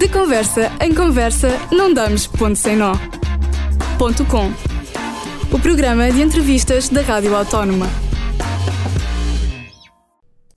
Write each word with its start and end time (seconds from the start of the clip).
De 0.00 0.08
conversa 0.08 0.72
em 0.80 0.94
conversa, 0.94 1.50
não 1.70 1.92
damos 1.92 2.26
ponto 2.26 2.56
sem 2.56 2.74
nó. 2.74 2.94
Ponto 3.98 4.24
com. 4.24 4.50
O 5.54 5.60
programa 5.60 6.10
de 6.10 6.22
entrevistas 6.22 6.88
da 6.88 7.02
Rádio 7.02 7.36
Autónoma. 7.36 7.86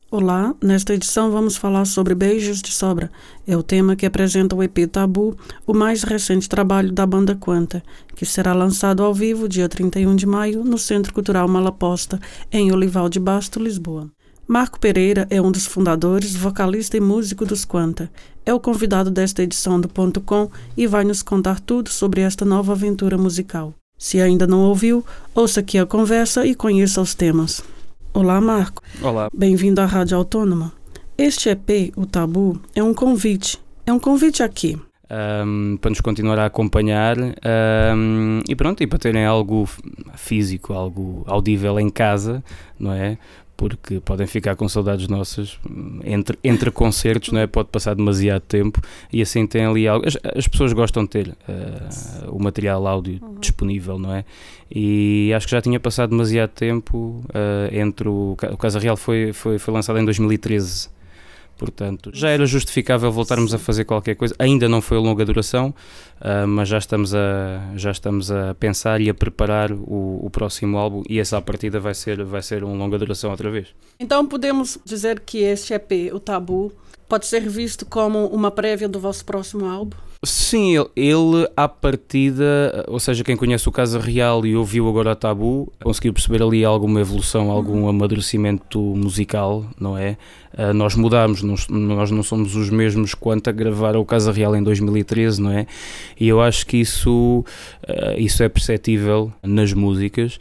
Olá, 0.10 0.56
nesta 0.64 0.94
edição 0.94 1.30
vamos 1.30 1.58
falar 1.58 1.84
sobre 1.84 2.16
Beijos 2.16 2.62
de 2.62 2.72
Sobra. 2.72 3.12
É 3.46 3.58
o 3.58 3.62
tema 3.62 3.98
que 3.98 4.06
apresenta 4.06 4.56
o 4.56 4.64
EP 4.64 4.90
Tabu, 4.90 5.36
o 5.68 5.74
mais 5.74 6.04
recente 6.04 6.48
trabalho 6.48 6.94
da 6.94 7.06
banda 7.06 7.36
Quanta, 7.36 7.84
que 8.16 8.26
será 8.26 8.54
lançado 8.54 9.04
ao 9.04 9.14
vivo 9.14 9.50
dia 9.50 9.68
31 9.68 10.16
de 10.16 10.26
maio 10.26 10.64
no 10.64 10.78
Centro 10.78 11.14
Cultural 11.14 11.50
Malaposta, 11.50 12.18
em 12.50 12.72
Olival 12.72 13.10
de 13.10 13.20
Basto, 13.20 13.62
Lisboa. 13.62 14.10
Marco 14.48 14.78
Pereira 14.78 15.26
é 15.30 15.42
um 15.42 15.52
dos 15.52 15.66
fundadores, 15.66 16.36
vocalista 16.36 16.98
e 16.98 17.00
músico 17.00 17.46
dos 17.46 17.64
Quanta. 17.64 18.12
É 18.46 18.54
o 18.54 18.60
convidado 18.60 19.10
desta 19.10 19.42
edição 19.42 19.80
do 19.80 19.88
Ponto 19.88 20.20
Com 20.20 20.50
e 20.76 20.86
vai 20.86 21.06
nos 21.06 21.24
contar 21.24 21.62
tudo 21.62 21.90
sobre 21.90 22.22
esta 22.22 22.44
nova 22.44 22.74
aventura 22.74 23.18
musical. 23.18 23.74
Se 23.98 24.20
ainda 24.20 24.46
não 24.46 24.60
ouviu, 24.60 25.04
ouça 25.34 25.62
aqui 25.62 25.78
a 25.78 25.86
conversa 25.86 26.46
e 26.46 26.54
conheça 26.54 27.00
os 27.00 27.16
temas. 27.16 27.64
Olá, 28.14 28.42
Marco. 28.42 28.84
Olá. 29.02 29.30
Bem-vindo 29.34 29.80
à 29.80 29.86
Rádio 29.86 30.18
Autônoma. 30.18 30.74
Este 31.18 31.50
EP, 31.50 31.94
O 31.96 32.06
Tabu, 32.06 32.60
é 32.76 32.84
um 32.84 32.94
convite. 32.94 33.58
É 33.86 33.94
um 33.94 34.00
convite 34.00 34.44
aqui. 34.44 34.78
Um, 35.14 35.78
para 35.78 35.92
nos 35.92 36.02
continuar 36.02 36.40
a 36.40 36.46
acompanhar 36.46 37.18
um, 37.20 38.42
e 38.48 38.56
pronto, 38.56 38.82
e 38.82 38.88
para 38.88 38.98
terem 38.98 39.26
algo 39.26 39.70
físico, 40.16 40.74
algo 40.74 41.24
audível 41.28 41.80
em 41.80 41.90
casa, 41.90 42.44
não 42.80 42.92
é? 42.94 43.18
Porque 43.64 44.02
podem 44.02 44.28
ficar 44.28 44.58
com 44.58 44.68
saudades 44.68 45.08
nossas 45.08 45.58
entre, 46.04 46.38
entre 46.44 46.70
concertos, 46.70 47.32
não 47.32 47.40
é? 47.40 47.48
Pode 47.48 47.70
passar 47.70 47.96
demasiado 47.96 48.42
tempo 48.42 48.82
e 49.12 49.22
assim 49.22 49.48
tem 49.48 49.66
ali 49.66 49.88
algo. 49.88 50.06
As, 50.06 50.18
as 50.36 50.50
pessoas 50.50 50.74
gostam 50.74 51.04
de 51.04 51.10
ter 51.10 51.30
uh, 51.30 52.30
o 52.30 52.44
material 52.44 52.86
áudio 52.86 53.20
uhum. 53.22 53.36
disponível, 53.40 53.98
não 53.98 54.14
é? 54.14 54.26
E 54.70 55.32
acho 55.34 55.48
que 55.48 55.52
já 55.52 55.62
tinha 55.62 55.80
passado 55.80 56.10
demasiado 56.10 56.50
tempo 56.50 57.24
uh, 57.30 57.74
entre 57.74 58.10
o. 58.10 58.36
O 58.52 58.58
Casa 58.58 58.80
Real 58.80 58.98
foi, 58.98 59.32
foi, 59.32 59.58
foi 59.58 59.74
lançado 59.74 59.98
em 59.98 60.04
2013 60.04 60.90
Portanto, 61.58 62.12
já 62.14 62.30
era 62.30 62.46
justificável 62.46 63.12
voltarmos 63.12 63.54
a 63.54 63.60
fazer 63.60 63.86
qualquer 63.86 64.16
coisa. 64.16 64.36
Ainda 64.40 64.68
não 64.68 64.82
foi 64.82 64.98
a 64.98 65.00
longa 65.00 65.24
duração, 65.24 65.74
uh, 66.20 66.48
mas 66.48 66.68
já 66.68 66.78
estamos, 66.78 67.14
a, 67.14 67.62
já 67.76 67.92
estamos 67.92 68.32
a 68.32 68.56
pensar 68.56 69.00
e 69.02 69.10
a 69.10 69.14
preparar 69.14 69.72
o, 69.72 70.20
o, 70.26 70.30
próximo 70.30 70.78
álbum 70.78 71.04
e 71.08 71.20
essa 71.20 71.42
partida 71.42 71.80
vai 71.80 71.94
ser, 71.94 72.24
vai 72.24 72.42
ser 72.42 72.64
uma 72.64 72.76
longa 72.76 72.98
duração 72.98 73.32
outra 73.32 73.50
vez. 73.50 73.68
Então 74.00 74.26
podemos 74.26 74.80
dizer 74.84 75.20
que 75.20 75.40
este 75.40 75.74
EP, 75.74 76.14
o 76.14 76.20
Tabu, 76.20 76.74
pode 77.14 77.28
ser 77.28 77.48
visto 77.48 77.86
como 77.86 78.26
uma 78.26 78.50
prévia 78.50 78.90
do 78.90 79.00
vosso 79.00 79.24
próximo 79.24 79.68
álbum? 79.68 79.96
Sim, 80.24 80.76
ele, 80.76 80.90
ele 80.96 81.48
à 81.56 81.68
partida, 81.68 82.84
ou 82.88 83.00
seja, 83.00 83.24
quem 83.24 83.38
conhece 83.38 83.70
o 83.70 83.72
Casa 83.72 84.00
Real 84.00 84.44
e 84.48 84.56
ouviu 84.56 84.90
agora 84.90 85.12
a 85.12 85.16
Tabu, 85.16 85.72
conseguiu 85.84 86.12
perceber 86.12 86.42
ali 86.42 86.66
alguma 86.66 87.02
evolução, 87.02 87.52
algum 87.52 87.82
uhum. 87.82 87.90
amadurecimento 87.90 88.80
musical, 88.80 89.64
não 89.80 89.96
é? 89.96 90.18
Uh, 90.58 90.74
nós 90.74 90.96
mudamos, 90.96 91.44
nós, 91.44 91.68
nós 91.68 92.10
não 92.10 92.24
somos 92.24 92.56
os 92.56 92.72
mesmos 92.72 93.14
quanto 93.14 93.48
a 93.48 93.54
gravar 93.54 93.96
o 93.96 94.04
Casa 94.04 94.32
Real 94.32 94.56
em 94.56 94.64
2013, 94.64 95.40
não 95.40 95.52
é? 95.52 95.68
E 96.20 96.28
eu 96.28 96.42
acho 96.42 96.66
que 96.66 96.78
isso, 96.78 97.46
uh, 97.88 98.18
isso 98.18 98.42
é 98.42 98.50
perceptível 98.50 99.32
nas 99.44 99.72
músicas 99.72 100.40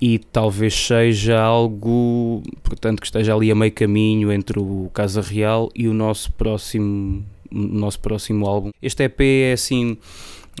e 0.00 0.18
talvez 0.18 0.74
seja 0.74 1.40
algo, 1.40 2.42
portanto, 2.62 3.00
que 3.00 3.06
esteja 3.06 3.34
ali 3.34 3.50
a 3.50 3.54
meio 3.54 3.72
caminho 3.72 4.32
entre 4.32 4.58
o 4.58 4.90
Casa 4.94 5.20
Real 5.20 5.70
e 5.74 5.86
o 5.88 5.94
nosso 5.94 6.32
próximo 6.32 7.24
nosso 7.50 7.98
próximo 7.98 8.46
álbum. 8.46 8.70
Este 8.80 9.02
EP 9.02 9.20
é 9.20 9.52
assim 9.52 9.98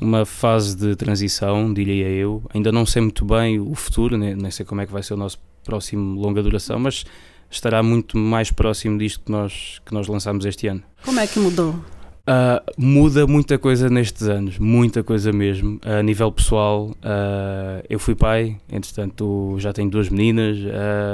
uma 0.02 0.26
fase 0.26 0.76
de 0.76 0.96
transição, 0.96 1.72
diria 1.72 2.08
eu. 2.08 2.42
Ainda 2.52 2.72
não 2.72 2.84
sei 2.84 3.02
muito 3.02 3.24
bem 3.24 3.60
o 3.60 3.74
futuro, 3.74 4.18
nem, 4.18 4.34
nem 4.34 4.50
sei 4.50 4.66
como 4.66 4.80
é 4.80 4.86
que 4.86 4.92
vai 4.92 5.02
ser 5.02 5.14
o 5.14 5.16
nosso 5.16 5.38
próximo 5.64 6.20
longa 6.20 6.42
duração, 6.42 6.78
mas 6.80 7.04
estará 7.50 7.82
muito 7.82 8.18
mais 8.18 8.50
próximo 8.50 8.98
disto 8.98 9.20
que 9.24 9.30
nós, 9.30 9.80
que 9.84 9.94
nós 9.94 10.08
lançámos 10.08 10.44
este 10.44 10.66
ano. 10.66 10.82
Como 11.04 11.20
é 11.20 11.26
que 11.26 11.38
mudou? 11.38 11.76
Uh, 12.20 12.60
muda 12.76 13.26
muita 13.26 13.58
coisa 13.58 13.88
nestes 13.88 14.28
anos, 14.28 14.58
muita 14.58 15.02
coisa 15.02 15.32
mesmo. 15.32 15.80
Uh, 15.84 15.98
a 15.98 16.02
nível 16.02 16.30
pessoal, 16.30 16.90
uh, 16.90 17.84
eu 17.88 17.98
fui 17.98 18.14
pai, 18.14 18.56
entretanto 18.70 19.56
já 19.58 19.72
tenho 19.72 19.90
duas 19.90 20.08
meninas. 20.08 20.58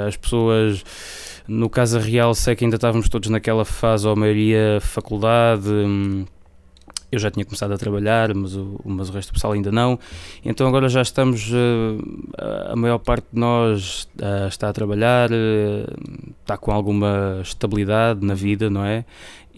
as 0.07 0.17
pessoas 0.17 0.83
no 1.47 1.69
Casa 1.69 1.99
Real 1.99 2.35
sei 2.35 2.55
que 2.55 2.65
ainda 2.65 2.75
estávamos 2.75 3.07
todos 3.07 3.29
naquela 3.29 3.63
fase, 3.63 4.05
ou 4.05 4.13
a 4.13 4.15
maioria 4.15 4.79
faculdade. 4.81 5.69
Hum, 5.69 6.25
eu 7.09 7.19
já 7.19 7.31
tinha 7.31 7.45
começado 7.45 7.71
a 7.71 7.77
trabalhar, 7.77 8.33
mas 8.33 8.53
o, 8.55 8.81
mas 8.83 9.09
o 9.09 9.13
resto 9.13 9.29
do 9.29 9.35
pessoal 9.35 9.53
ainda 9.53 9.71
não. 9.71 9.97
Então 10.43 10.67
agora 10.67 10.89
já 10.89 11.01
estamos, 11.01 11.49
uh, 11.51 12.71
a 12.71 12.75
maior 12.75 12.97
parte 12.97 13.27
de 13.31 13.39
nós 13.39 14.09
uh, 14.19 14.47
está 14.47 14.67
a 14.67 14.73
trabalhar, 14.73 15.31
uh, 15.31 16.33
está 16.41 16.57
com 16.57 16.71
alguma 16.71 17.39
estabilidade 17.41 18.25
na 18.25 18.33
vida, 18.33 18.69
não 18.69 18.83
é? 18.83 19.05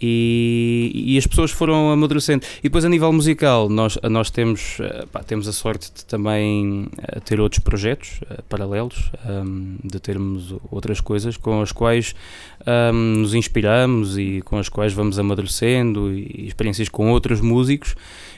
E, 0.01 0.91
e, 0.93 1.17
as 1.17 1.27
pessoas 1.27 1.51
foram 1.51 1.91
amadurecendo. 1.91 2.45
E 2.59 2.63
depois 2.63 2.85
a 2.85 2.89
nível 2.89 3.11
musical, 3.11 3.69
nós, 3.69 3.97
nós 4.03 4.29
temos, 4.29 4.77
eh, 4.79 5.05
pá, 5.11 5.21
temos 5.23 5.47
a 5.47 5.53
sorte 5.53 5.91
de 5.93 6.05
também 6.05 6.87
eh, 6.97 7.19
ter 7.19 7.39
outros 7.39 7.59
projetos 7.59 8.21
uh, 8.21 8.41
paralelos, 8.43 9.11
um, 9.25 9.29
ehm, 9.29 9.77
de 9.83 9.99
termos 9.99 10.55
outras 10.71 11.01
coisas 11.01 11.37
com 11.37 11.61
as 11.61 11.71
quais 11.71 12.15
um, 12.65 12.71
ehm, 12.71 13.21
nos 13.21 13.33
inspiramos 13.33 14.17
e 14.17 14.41
com 14.45 14.57
as 14.57 14.69
quais 14.69 14.93
vamos 14.93 15.19
amadurecendo 15.19 16.13
e, 16.13 16.43
e 16.43 16.47
experiências 16.47 16.89
com 16.89 17.11
outros 17.11 17.41
músicos. 17.41 17.95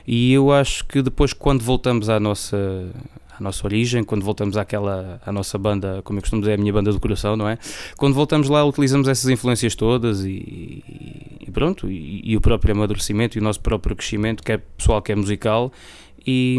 E 0.07 0.33
eu 0.33 0.51
acho 0.51 0.85
que 0.85 1.01
depois, 1.01 1.33
quando 1.33 1.61
voltamos 1.61 2.09
à 2.09 2.19
nossa 2.19 2.57
nossa 3.41 3.65
origem, 3.65 4.03
quando 4.03 4.23
voltamos 4.23 4.57
àquela, 4.57 5.21
à 5.25 5.31
nossa 5.31 5.57
banda, 5.57 6.01
como 6.03 6.19
eu 6.19 6.21
costumo 6.21 6.41
dizer, 6.41 6.51
é 6.51 6.55
a 6.55 6.57
minha 6.57 6.73
banda 6.73 6.91
do 6.91 6.99
coração, 6.99 7.35
não 7.35 7.47
é? 7.47 7.57
Quando 7.97 8.13
voltamos 8.13 8.49
lá, 8.49 8.63
utilizamos 8.63 9.07
essas 9.07 9.29
influências 9.29 9.75
todas 9.75 10.23
e, 10.23 10.83
e 11.39 11.51
pronto, 11.51 11.89
e, 11.89 12.21
e, 12.23 12.37
o 12.37 12.41
próprio 12.41 12.73
amadurecimento 12.73 13.37
e 13.37 13.41
o 13.41 13.43
nosso 13.43 13.59
próprio 13.59 13.95
crescimento, 13.95 14.43
quer 14.43 14.59
pessoal, 14.77 15.01
quer 15.01 15.15
musical, 15.15 15.71
e, 16.25 16.57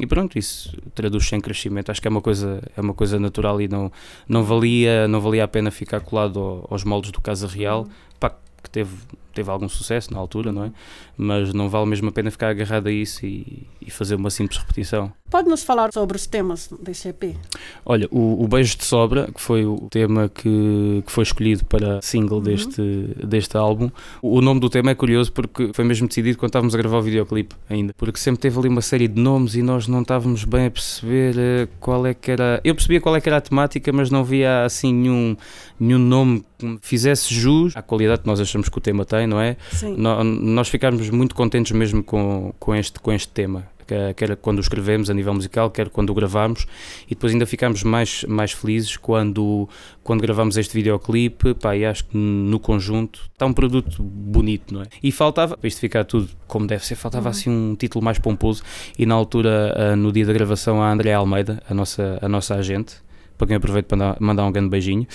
e 0.00 0.06
pronto, 0.06 0.38
isso 0.38 0.76
traduz-se 0.94 1.34
em 1.34 1.40
crescimento. 1.40 1.90
Acho 1.90 2.02
que 2.02 2.08
é 2.08 2.10
uma 2.10 2.20
coisa, 2.20 2.60
é 2.76 2.80
uma 2.80 2.94
coisa 2.94 3.18
natural 3.18 3.60
e 3.60 3.68
não, 3.68 3.92
não, 4.28 4.42
valia, 4.42 5.06
não 5.06 5.20
valia 5.20 5.44
a 5.44 5.48
pena 5.48 5.70
ficar 5.70 6.00
colado 6.00 6.66
aos 6.68 6.84
moldes 6.84 7.12
do 7.12 7.20
Casa 7.20 7.46
Real, 7.46 7.86
pá, 8.18 8.30
que 8.62 8.70
teve 8.70 8.96
teve 9.38 9.50
algum 9.50 9.68
sucesso 9.68 10.12
na 10.12 10.18
altura, 10.18 10.50
não 10.50 10.64
é? 10.64 10.72
Mas 11.16 11.52
não 11.52 11.68
vale 11.68 11.86
mesmo 11.86 12.08
a 12.08 12.12
pena 12.12 12.30
ficar 12.30 12.48
agarrado 12.48 12.88
a 12.88 12.92
isso 12.92 13.24
e, 13.24 13.66
e 13.80 13.90
fazer 13.90 14.16
uma 14.16 14.30
simples 14.30 14.58
repetição. 14.58 15.12
Pode-nos 15.30 15.62
falar 15.62 15.92
sobre 15.92 16.16
os 16.16 16.26
temas 16.26 16.70
desse 16.82 17.08
EP? 17.08 17.36
Olha, 17.84 18.08
o, 18.10 18.42
o, 18.42 18.48
Beijo 18.48 18.76
de 18.76 18.84
Sobra, 18.84 19.30
que 19.32 19.40
foi 19.40 19.64
o 19.64 19.88
tema 19.90 20.28
que, 20.28 21.02
que 21.06 21.12
foi 21.12 21.22
escolhido 21.22 21.64
para 21.66 22.00
single 22.02 22.38
uhum. 22.38 22.44
deste, 22.44 22.82
deste 23.24 23.56
álbum, 23.56 23.90
o, 24.22 24.38
o, 24.38 24.40
nome 24.40 24.58
do 24.58 24.68
tema 24.68 24.90
é 24.90 24.94
curioso 24.94 25.30
porque 25.30 25.70
foi 25.72 25.84
mesmo 25.84 26.08
decidido 26.08 26.38
quando 26.38 26.48
estávamos 26.48 26.74
a 26.74 26.78
gravar 26.78 26.98
o 26.98 27.02
videoclipe 27.02 27.54
ainda, 27.68 27.94
porque 27.96 28.18
sempre 28.18 28.40
teve 28.40 28.58
ali 28.58 28.68
uma 28.68 28.80
série 28.80 29.06
de 29.06 29.20
nomes 29.20 29.54
e 29.54 29.62
nós 29.62 29.86
não 29.86 30.02
estávamos 30.02 30.44
bem 30.44 30.66
a 30.66 30.70
perceber 30.70 31.34
eh, 31.38 31.68
qual 31.78 32.06
é 32.06 32.14
que 32.14 32.30
era. 32.30 32.60
Eu 32.64 32.74
percebia 32.74 33.00
qual 33.00 33.14
é 33.14 33.20
que 33.20 33.28
era 33.28 33.36
a 33.36 33.40
temática, 33.40 33.92
mas 33.92 34.10
não 34.10 34.24
via 34.24 34.64
assim 34.64 34.92
nenhum, 34.92 35.36
nenhum 35.78 35.98
nome 35.98 36.44
que 36.58 36.78
fizesse 36.80 37.32
jus 37.32 37.76
à 37.76 37.82
qualidade 37.82 38.22
que 38.22 38.26
nós 38.26 38.40
achamos 38.40 38.68
que 38.68 38.78
o 38.78 38.80
tema 38.80 39.04
tem, 39.04 39.26
não 39.28 39.40
é? 39.40 39.56
Sim. 39.70 39.94
No, 39.96 40.24
nós 40.24 40.68
ficámos 40.68 41.08
muito 41.10 41.34
contentes 41.34 41.72
mesmo 41.72 42.02
com, 42.02 42.52
com, 42.58 42.74
este, 42.74 42.98
com 42.98 43.12
este 43.12 43.28
tema 43.28 43.66
quer 44.14 44.36
quando 44.36 44.58
o 44.58 44.60
escrevemos 44.60 45.08
a 45.08 45.14
nível 45.14 45.34
musical, 45.34 45.70
quer 45.70 45.88
quando 45.88 46.10
o 46.10 46.14
gravamos, 46.14 46.66
e 47.06 47.10
depois 47.10 47.32
ainda 47.32 47.46
ficámos 47.46 47.82
mais, 47.82 48.24
mais 48.24 48.52
felizes 48.52 48.96
quando, 48.96 49.68
quando 50.02 50.20
gravamos 50.20 50.56
este 50.56 50.74
videoclipe, 50.74 51.54
pá, 51.54 51.76
e 51.76 51.84
acho 51.84 52.04
que 52.04 52.16
no 52.16 52.60
conjunto 52.60 53.28
está 53.32 53.46
um 53.46 53.52
produto 53.52 54.02
bonito, 54.02 54.74
não 54.74 54.82
é? 54.82 54.86
E 55.02 55.10
faltava, 55.10 55.56
para 55.56 55.68
isto 55.68 55.80
ficar 55.80 56.04
tudo 56.04 56.28
como 56.46 56.66
deve 56.66 56.84
ser, 56.84 56.96
faltava 56.96 57.26
uhum. 57.26 57.30
assim 57.30 57.50
um 57.50 57.74
título 57.74 58.04
mais 58.04 58.18
pomposo, 58.18 58.62
e 58.98 59.06
na 59.06 59.14
altura, 59.14 59.74
ah, 59.76 59.96
no 59.96 60.12
dia 60.12 60.26
da 60.26 60.32
gravação, 60.32 60.82
a 60.82 60.92
André 60.92 61.12
Almeida, 61.12 61.62
a 61.68 61.74
nossa, 61.74 62.18
a 62.20 62.28
nossa 62.28 62.54
agente, 62.54 62.96
para 63.36 63.46
quem 63.46 63.56
aproveito 63.56 63.86
para 63.86 64.16
mandar 64.18 64.44
um 64.44 64.52
grande 64.52 64.68
beijinho, 64.68 65.06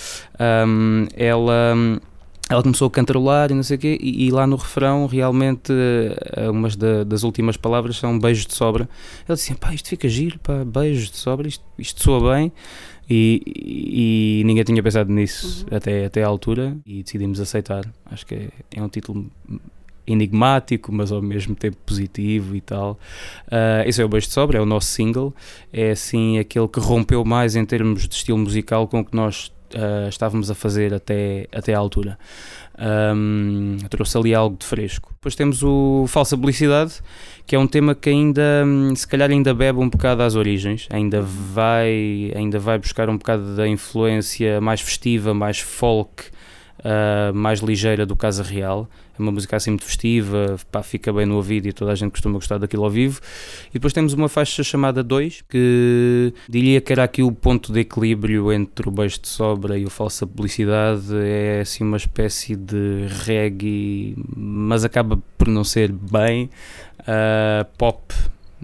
um, 0.66 1.06
ela 1.14 1.74
ela 2.50 2.62
começou 2.62 2.88
a 2.88 2.90
cantarolar 2.90 3.50
e 3.50 3.54
não 3.54 3.62
sei 3.62 3.76
o 3.76 3.80
quê, 3.80 3.98
e, 4.00 4.26
e 4.26 4.30
lá 4.30 4.46
no 4.46 4.56
refrão, 4.56 5.06
realmente, 5.06 5.72
uh, 5.72 6.50
umas 6.50 6.76
da, 6.76 7.02
das 7.02 7.22
últimas 7.22 7.56
palavras 7.56 7.96
são 7.96 8.18
beijos 8.18 8.46
de 8.46 8.54
sobra. 8.54 8.88
Ela 9.26 9.36
disse: 9.36 9.54
pá, 9.54 9.72
isto 9.72 9.88
fica 9.88 10.08
giro, 10.08 10.38
pá, 10.40 10.62
beijos 10.64 11.10
de 11.10 11.16
sobra, 11.16 11.48
isto, 11.48 11.64
isto 11.78 12.02
soa 12.02 12.34
bem. 12.34 12.52
E, 13.08 14.40
e 14.40 14.42
ninguém 14.44 14.64
tinha 14.64 14.82
pensado 14.82 15.12
nisso 15.12 15.66
uhum. 15.70 15.76
até, 15.76 16.06
até 16.06 16.22
à 16.22 16.26
altura, 16.26 16.76
e 16.86 17.02
decidimos 17.02 17.40
aceitar. 17.40 17.84
Acho 18.10 18.26
que 18.26 18.34
é, 18.34 18.48
é 18.76 18.82
um 18.82 18.88
título 18.88 19.26
enigmático, 20.06 20.92
mas 20.92 21.10
ao 21.10 21.22
mesmo 21.22 21.54
tempo 21.54 21.76
positivo 21.84 22.54
e 22.54 22.60
tal. 22.60 22.98
Uh, 23.46 23.86
esse 23.86 24.02
é 24.02 24.04
o 24.04 24.08
Beijo 24.08 24.26
de 24.26 24.32
Sobra, 24.34 24.58
é 24.58 24.60
o 24.60 24.66
nosso 24.66 24.88
single. 24.88 25.34
É 25.72 25.92
assim 25.92 26.38
aquele 26.38 26.68
que 26.68 26.80
rompeu 26.80 27.24
mais 27.24 27.56
em 27.56 27.64
termos 27.64 28.06
de 28.06 28.14
estilo 28.14 28.38
musical 28.38 28.86
com 28.86 29.00
o 29.00 29.04
que 29.04 29.16
nós 29.16 29.50
uh, 29.74 30.08
estávamos 30.08 30.50
a 30.50 30.54
fazer 30.54 30.94
até, 30.94 31.46
até 31.52 31.74
à 31.74 31.78
altura. 31.78 32.18
Um, 32.76 33.76
trouxe 33.88 34.18
ali 34.18 34.34
algo 34.34 34.56
de 34.56 34.66
fresco. 34.66 35.10
Depois 35.14 35.34
temos 35.34 35.62
o 35.62 36.06
Falsa 36.08 36.36
Publicidade, 36.36 36.94
que 37.46 37.54
é 37.54 37.58
um 37.58 37.66
tema 37.66 37.94
que 37.94 38.10
ainda, 38.10 38.64
hum, 38.66 38.94
se 38.94 39.06
calhar, 39.06 39.30
ainda 39.30 39.54
bebe 39.54 39.78
um 39.78 39.88
bocado 39.88 40.22
às 40.22 40.34
origens, 40.34 40.88
ainda 40.90 41.20
vai, 41.22 42.32
ainda 42.34 42.58
vai 42.58 42.78
buscar 42.78 43.08
um 43.08 43.16
bocado 43.16 43.54
da 43.54 43.68
influência 43.68 44.60
mais 44.60 44.80
festiva, 44.80 45.32
mais 45.32 45.60
folk, 45.60 46.24
uh, 46.80 47.32
mais 47.34 47.60
ligeira 47.60 48.04
do 48.04 48.16
Casa 48.16 48.42
Real. 48.42 48.88
É 49.18 49.22
uma 49.22 49.32
música 49.32 49.56
assim 49.56 49.70
muito 49.70 49.84
festiva, 49.84 50.56
pá, 50.70 50.82
fica 50.82 51.12
bem 51.12 51.24
no 51.26 51.36
ouvido 51.36 51.66
e 51.66 51.72
toda 51.72 51.92
a 51.92 51.94
gente 51.94 52.10
costuma 52.10 52.34
gostar 52.34 52.58
daquilo 52.58 52.84
ao 52.84 52.90
vivo. 52.90 53.20
E 53.70 53.74
depois 53.74 53.92
temos 53.92 54.12
uma 54.12 54.28
faixa 54.28 54.62
chamada 54.62 55.02
2, 55.02 55.42
que 55.48 56.32
diria 56.48 56.80
que 56.80 56.92
era 56.92 57.04
aqui 57.04 57.22
o 57.22 57.30
ponto 57.30 57.72
de 57.72 57.80
equilíbrio 57.80 58.52
entre 58.52 58.88
o 58.88 58.90
beijo 58.90 59.20
de 59.20 59.28
sobra 59.28 59.78
e 59.78 59.84
o 59.84 59.90
falsa 59.90 60.26
publicidade. 60.26 61.14
É 61.14 61.60
assim 61.60 61.84
uma 61.84 61.96
espécie 61.96 62.56
de 62.56 63.06
reggae, 63.24 64.16
mas 64.36 64.84
acaba 64.84 65.18
por 65.38 65.48
não 65.48 65.64
ser 65.64 65.92
bem 65.92 66.50
uh, 67.00 67.64
pop 67.78 68.14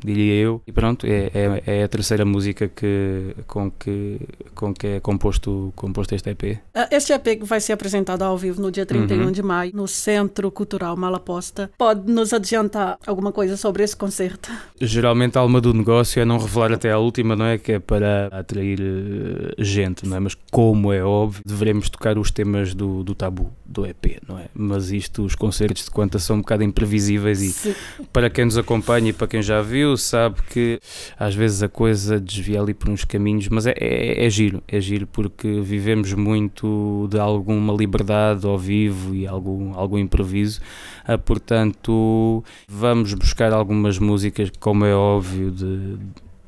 diria 0.05 0.35
eu. 0.35 0.62
E 0.67 0.73
pronto, 0.73 1.06
é, 1.06 1.31
é, 1.35 1.62
é, 1.67 1.85
a 1.85 1.88
terceira 1.88 2.25
música 2.25 2.69
que, 2.69 3.35
com, 3.47 3.70
que, 3.70 4.20
com 4.55 4.75
que 4.75 4.87
é 4.87 5.00
composto, 5.00 5.73
composto 5.76 6.14
este 6.14 6.31
EP. 6.31 6.58
Ah, 6.75 6.88
este 6.91 7.12
EP 7.12 7.43
vai 7.43 7.61
ser 7.61 7.73
apresentado 7.73 8.23
ao 8.23 8.37
vivo 8.37 8.61
no 8.61 8.70
dia 8.70 8.87
31 8.87 9.25
uhum. 9.25 9.32
de 9.32 9.43
maio, 9.43 9.73
no 9.75 9.87
Centro 9.87 10.50
Cultural 10.50 10.97
Malaposta. 10.97 11.70
Pode 11.76 12.11
nos 12.11 12.32
adiantar 12.32 12.99
alguma 13.06 13.32
coisa 13.32 13.56
sobre 13.56 13.82
esse 13.82 13.97
concerto? 13.97 14.50
Geralmente 14.81 15.37
a 15.37 15.41
alma 15.41 15.61
do 15.61 15.73
negócio 15.73 16.20
é 16.20 16.25
não 16.25 16.38
revelar 16.38 16.73
até 16.73 16.91
a 16.91 16.99
última, 16.99 17.37
não 17.37 17.44
é? 17.44 17.58
Que 17.58 17.73
é 17.73 17.79
para 17.79 18.26
atrair 18.29 18.81
uh, 18.81 19.55
gente, 19.58 20.06
não 20.06 20.17
é? 20.17 20.20
Mas 20.20 20.37
como 20.50 20.93
é 20.93 21.03
óbvio, 21.03 21.43
devemos 21.44 21.88
tocar 21.88 22.19
os 22.19 22.31
temas 22.31 22.75
do, 22.75 23.03
do 23.03 23.14
tabu, 23.14 23.50
do 23.64 23.87
EP, 23.87 24.20
não 24.26 24.38
é? 24.38 24.46
Mas 24.55 24.91
isto, 24.91 25.25
os 25.25 25.35
concertos 25.35 25.85
de 25.85 25.91
quanta 25.91 26.19
são 26.19 26.37
um 26.37 26.41
bocado 26.41 26.62
imprevisíveis 26.62 27.43
e 27.43 27.53
Sim. 27.53 27.75
para 28.12 28.31
quem 28.31 28.44
nos 28.44 28.58
acompanha 28.58 29.11
e 29.11 29.12
para 29.12 29.26
quem 29.26 29.43
já 29.43 29.62
viu, 29.62 29.90
sabe 29.97 30.41
que 30.51 30.81
às 31.19 31.35
vezes 31.35 31.63
a 31.63 31.69
coisa 31.69 32.21
desvia 32.21 32.61
ali 32.61 32.75
por 32.75 32.89
uns 32.89 33.05
caminhos, 33.05 33.49
mas 33.49 33.67
é, 33.67 33.75
é, 33.77 34.25
é 34.27 34.31
giro, 34.31 34.63
é 34.67 34.81
giro 34.81 35.07
porque 35.07 35.61
vivemos 35.61 36.13
muito 36.13 37.09
de 37.11 37.19
alguma 37.19 37.73
liberdade 37.73 38.47
ao 38.47 38.59
vivo 38.59 39.15
e 39.15 39.27
algum, 39.27 39.75
algum 39.75 39.99
improviso, 39.99 40.61
ah, 41.05 41.19
portanto 41.19 42.45
vamos 42.69 43.15
buscar 43.15 43.53
algumas 43.53 43.99
músicas, 43.99 44.51
como 44.59 44.85
é 44.85 44.95
óbvio, 44.95 45.51
de, 45.51 45.99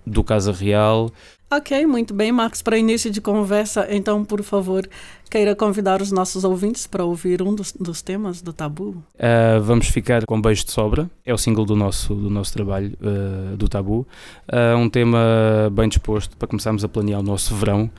do 0.07 0.23
Casa 0.25 0.53
Real. 0.53 1.11
Ok, 1.55 1.85
muito 1.85 2.15
bem, 2.15 2.33
Marcos. 2.33 2.63
Para 2.63 2.79
início 2.79 3.11
de 3.11 3.21
conversa, 3.21 3.87
então, 3.91 4.25
por 4.25 4.43
favor, 4.43 4.89
queira 5.31 5.55
convidar 5.55 6.01
os 6.01 6.11
nossos 6.11 6.45
ouvintes 6.45 6.87
para 6.87 7.05
ouvir 7.05 7.43
um 7.43 7.55
dos, 7.55 7.73
dos 7.73 8.01
temas 8.01 8.41
do 8.41 8.55
Tabu? 8.55 9.05
Uh, 9.17 9.61
vamos 9.61 9.89
ficar 9.89 10.25
com 10.25 10.41
Beijo 10.41 10.65
de 10.65 10.73
Sobra, 10.73 11.11
é 11.27 11.35
o 11.35 11.37
single 11.37 11.67
do 11.67 11.77
nosso, 11.77 12.15
do 12.15 12.31
nosso 12.31 12.55
trabalho, 12.55 12.97
uh, 13.03 13.55
do 13.55 13.69
Tabu. 13.69 14.07
Uh, 14.49 14.79
um 14.79 14.89
tema 14.89 15.71
bem 15.71 15.91
disposto 15.91 16.39
para 16.39 16.49
começarmos 16.49 16.85
a 16.85 16.89
planear 16.89 17.21
o 17.21 17.23
nosso 17.23 17.55
verão 17.55 17.91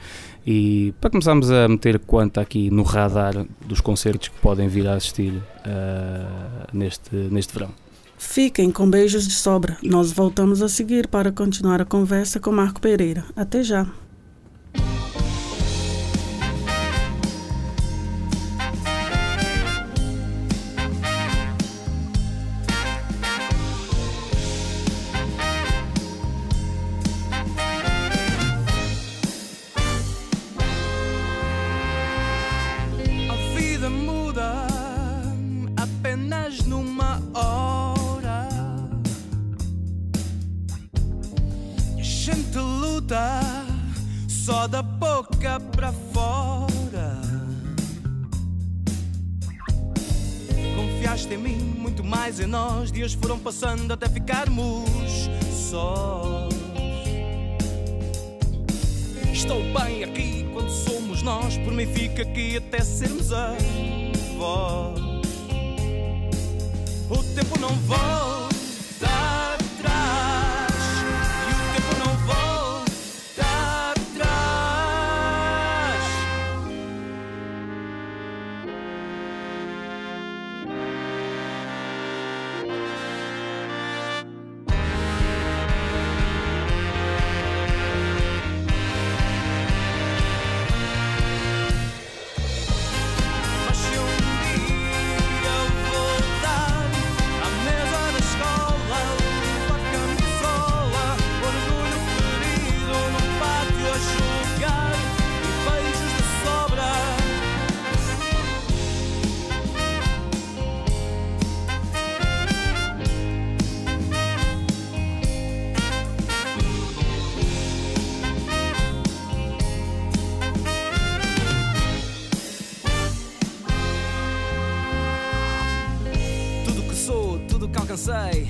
e 0.47 0.91
para 0.99 1.11
começarmos 1.11 1.51
a 1.51 1.67
meter 1.67 1.99
quanto 1.99 2.39
aqui 2.39 2.71
no 2.71 2.81
radar 2.81 3.45
dos 3.67 3.79
concertos 3.81 4.29
que 4.29 4.39
podem 4.39 4.67
vir 4.67 4.87
a 4.87 4.95
assistir 4.95 5.31
neste, 6.73 7.15
neste 7.15 7.53
verão. 7.53 7.82
Fiquem 8.23 8.71
com 8.71 8.89
beijos 8.89 9.27
de 9.27 9.33
sobra. 9.33 9.77
Nós 9.83 10.11
voltamos 10.11 10.63
a 10.63 10.69
seguir 10.69 11.07
para 11.07 11.31
continuar 11.31 11.79
a 11.81 11.85
conversa 11.85 12.39
com 12.39 12.51
Marco 12.51 12.81
Pereira. 12.81 13.23
Até 13.35 13.61
já! 13.61 13.85
Nós, 61.53 61.57
por 61.57 61.73
mim 61.73 61.85
fica 61.85 62.23
aqui 62.23 62.57
até 62.57 62.81
sermos 62.83 63.31
a 63.31 63.55
voz. 64.37 64.99
O 67.09 67.23
tempo 67.35 67.59
não 67.59 67.69
volta. 67.69 68.32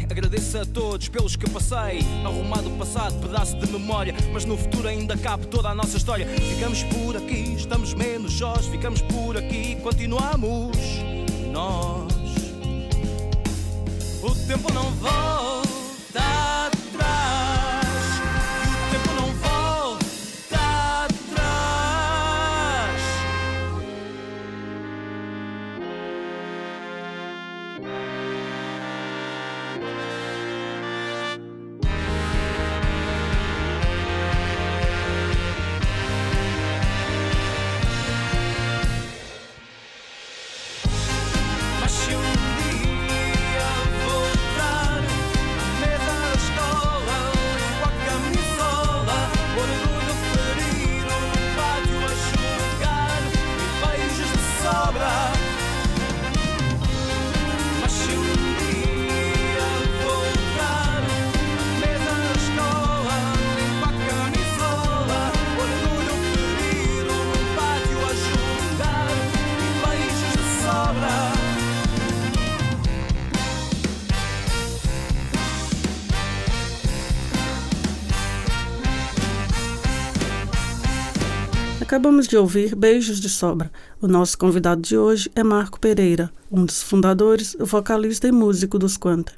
Agradeço 0.10 0.58
a 0.60 0.66
todos 0.66 1.08
pelos 1.10 1.36
que 1.36 1.50
passei. 1.50 2.00
Arrumado 2.24 2.68
o 2.70 2.78
passado, 2.78 3.20
pedaço 3.20 3.58
de 3.58 3.72
memória. 3.72 4.14
Mas 4.32 4.46
no 4.46 4.58
futuro 4.58 4.88
ainda 4.88 5.18
cabe 5.18 5.48
toda 5.48 5.70
a 5.70 5.76
nossa 5.76 5.98
história. 5.98 6.28
Ficamos 6.28 6.84
por 6.84 7.18
aqui, 7.18 7.56
estamos 7.56 7.94
menos 7.94 8.34
sós. 8.34 8.68
Ficamos 8.68 9.02
por 9.02 9.38
aqui, 9.38 9.76
continuamos 9.82 10.78
nós. 11.52 12.14
O 14.22 14.36
tempo 14.48 14.72
não 14.74 14.92
volta. 14.92 15.43
Acabamos 81.94 82.28
de 82.28 82.36
ouvir 82.36 82.74
Beijos 82.76 83.20
de 83.20 83.30
Sobra. 83.30 83.72
O 84.02 84.08
nosso 84.08 84.36
convidado 84.36 84.82
de 84.82 84.98
hoje 84.98 85.30
é 85.36 85.44
Marco 85.44 85.80
Pereira, 85.80 86.32
um 86.52 86.66
dos 86.66 86.82
fundadores, 86.82 87.56
vocalista 87.60 88.28
e 88.28 88.32
músico 88.32 88.80
dos 88.80 88.98
Quanta. 88.98 89.32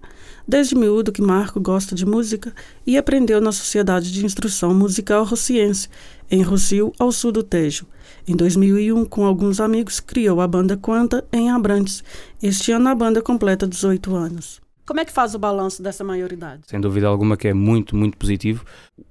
Desde 0.47 0.73
miúdo 0.73 1.11
que 1.11 1.21
Marco 1.21 1.59
gosta 1.59 1.93
de 1.93 2.05
música 2.05 2.55
e 2.87 2.97
aprendeu 2.97 3.41
na 3.41 3.51
Sociedade 3.51 4.09
de 4.09 4.25
Instrução 4.25 4.73
Musical 4.73 5.25
Rociense, 5.25 5.89
em 6.31 6.43
Rocio, 6.43 6.93
ao 6.97 7.11
sul 7.11 7.33
do 7.33 7.43
Tejo. 7.43 7.85
Em 8.25 8.37
2001, 8.37 9.03
com 9.03 9.25
alguns 9.25 9.59
amigos, 9.59 9.99
criou 9.99 10.39
a 10.39 10.47
banda 10.47 10.77
Quanta 10.77 11.25
em 11.33 11.51
Abrantes. 11.51 12.05
Este 12.41 12.71
ano 12.71 12.87
a 12.87 12.95
banda 12.95 13.21
completa 13.21 13.67
18 13.67 14.15
anos. 14.15 14.64
Como 14.85 14.99
é 14.99 15.05
que 15.05 15.11
faz 15.11 15.33
o 15.33 15.39
balanço 15.39 15.81
dessa 15.81 16.03
maioridade? 16.03 16.61
Sem 16.67 16.79
dúvida 16.79 17.07
alguma 17.07 17.35
que 17.35 17.47
é 17.47 17.53
muito, 17.53 17.95
muito 17.95 18.17
positivo. 18.17 18.63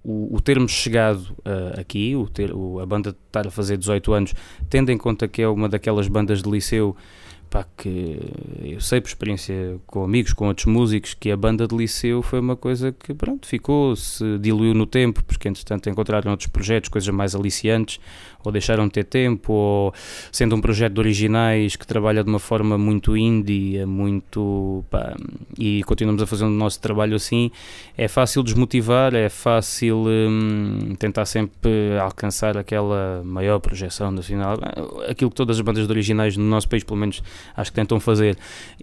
O, 0.05 0.37
o 0.37 0.41
termos 0.41 0.71
chegado 0.71 1.37
uh, 1.41 1.81
aqui, 1.81 2.15
o 2.15 2.29
ter, 2.29 2.55
o, 2.55 2.79
a 2.79 2.87
banda 2.87 3.11
estar 3.27 3.47
a 3.47 3.51
fazer 3.51 3.77
18 3.77 4.13
anos, 4.13 4.35
tendo 4.71 4.93
em 4.93 4.99
conta 4.99 5.27
que 5.27 5.43
é 5.43 5.49
uma 5.49 5.69
daquelas 5.69 6.07
bandas 6.07 6.43
de 6.43 6.51
liceu 6.51 6.97
pá, 7.55 7.65
que 7.77 8.19
eu 8.65 8.81
sei 8.81 9.01
por 9.01 9.07
experiência 9.07 9.79
com 9.87 10.03
amigos, 10.03 10.33
com 10.33 10.49
outros 10.49 10.67
músicos, 10.67 11.15
que 11.15 11.31
a 11.31 11.37
banda 11.37 11.69
de 11.69 11.77
liceu 11.77 12.21
foi 12.21 12.41
uma 12.41 12.57
coisa 12.57 12.91
que, 12.91 13.15
pronto, 13.15 13.47
ficou, 13.47 13.95
se 13.95 14.39
diluiu 14.41 14.75
no 14.75 14.87
tempo, 14.87 15.23
porque 15.23 15.49
entretanto 15.49 15.89
encontraram 15.89 16.33
outros 16.33 16.49
projetos, 16.49 16.89
coisas 16.89 17.15
mais 17.15 17.33
aliciantes, 17.33 18.01
ou 18.43 18.51
deixaram 18.51 18.87
de 18.87 18.95
ter 18.95 19.05
tempo, 19.05 19.53
ou 19.53 19.95
sendo 20.33 20.57
um 20.57 20.61
projeto 20.61 20.95
de 20.95 21.01
originais 21.01 21.77
que 21.77 21.87
trabalha 21.87 22.25
de 22.25 22.29
uma 22.29 22.41
forma 22.41 22.77
muito 22.77 23.17
indie, 23.17 23.87
muito. 23.87 24.85
Pá, 24.91 25.17
e 25.57 25.83
continuamos 25.85 26.23
a 26.23 26.27
fazer 26.27 26.45
o 26.45 26.51
nosso 26.51 26.81
trabalho 26.81 27.15
assim, 27.15 27.53
é 27.97 28.09
fácil 28.09 28.43
desmotivar, 28.43 29.15
é 29.15 29.29
fácil 29.29 30.05
hum, 30.09 30.95
tentar 30.99 31.25
sempre 31.25 31.97
alcançar 32.01 32.59
aquela 32.59 33.23
maior 33.25 33.61
projeção 33.61 34.11
nacional, 34.11 34.59
aquilo 35.09 35.31
que 35.31 35.37
todas 35.37 35.57
as 35.57 35.63
bandas 35.63 35.87
de 35.87 35.93
originais 35.93 36.37
no 36.37 36.45
nosso 36.45 36.69
país, 36.69 36.83
pelo 36.83 36.99
menos, 36.99 37.23
acho 37.57 37.71
que 37.71 37.77
tentam 37.77 37.99
fazer. 38.01 38.37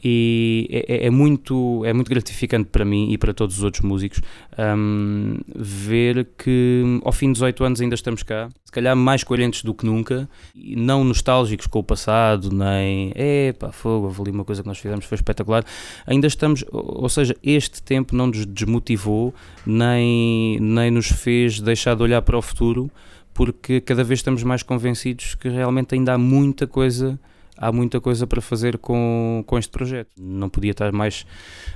E 0.03 0.67
é, 0.71 0.95
é, 0.95 1.05
é, 1.07 1.09
muito, 1.09 1.83
é 1.85 1.93
muito 1.93 2.09
gratificante 2.09 2.69
para 2.69 2.85
mim 2.85 3.11
e 3.11 3.17
para 3.17 3.33
todos 3.33 3.57
os 3.57 3.63
outros 3.63 3.83
músicos 3.83 4.21
um, 4.57 5.37
ver 5.55 6.27
que 6.37 6.99
ao 7.03 7.11
fim 7.11 7.27
de 7.27 7.33
18 7.33 7.63
anos 7.63 7.81
ainda 7.81 7.95
estamos 7.95 8.23
cá, 8.23 8.49
se 8.63 8.71
calhar 8.71 8.95
mais 8.95 9.23
coerentes 9.23 9.63
do 9.63 9.73
que 9.73 9.85
nunca, 9.85 10.29
e 10.55 10.75
não 10.75 11.03
nostálgicos 11.03 11.67
com 11.67 11.79
o 11.79 11.83
passado, 11.83 12.49
nem 12.51 13.11
é 13.15 13.53
pá, 13.53 13.71
fogo, 13.71 14.15
ali 14.21 14.31
uma 14.31 14.45
coisa 14.45 14.61
que 14.61 14.67
nós 14.67 14.77
fizemos 14.77 15.05
foi 15.05 15.15
espetacular. 15.15 15.63
Ainda 16.05 16.27
estamos, 16.27 16.63
ou 16.71 17.09
seja, 17.09 17.35
este 17.43 17.81
tempo 17.83 18.15
não 18.15 18.27
nos 18.27 18.45
desmotivou, 18.45 19.33
nem, 19.65 20.59
nem 20.59 20.89
nos 20.89 21.07
fez 21.07 21.59
deixar 21.59 21.95
de 21.95 22.03
olhar 22.03 22.21
para 22.21 22.37
o 22.37 22.41
futuro 22.41 22.89
porque 23.33 23.79
cada 23.81 24.03
vez 24.03 24.19
estamos 24.19 24.43
mais 24.43 24.63
convencidos 24.63 25.35
que 25.35 25.49
realmente 25.49 25.95
ainda 25.95 26.13
há 26.13 26.17
muita 26.17 26.67
coisa 26.67 27.19
há 27.57 27.71
muita 27.71 27.99
coisa 27.99 28.25
para 28.25 28.41
fazer 28.41 28.77
com, 28.77 29.43
com 29.45 29.57
este 29.57 29.71
projeto. 29.71 30.09
Não 30.17 30.49
podia 30.49 30.71
estar 30.71 30.91
mais, 30.91 31.25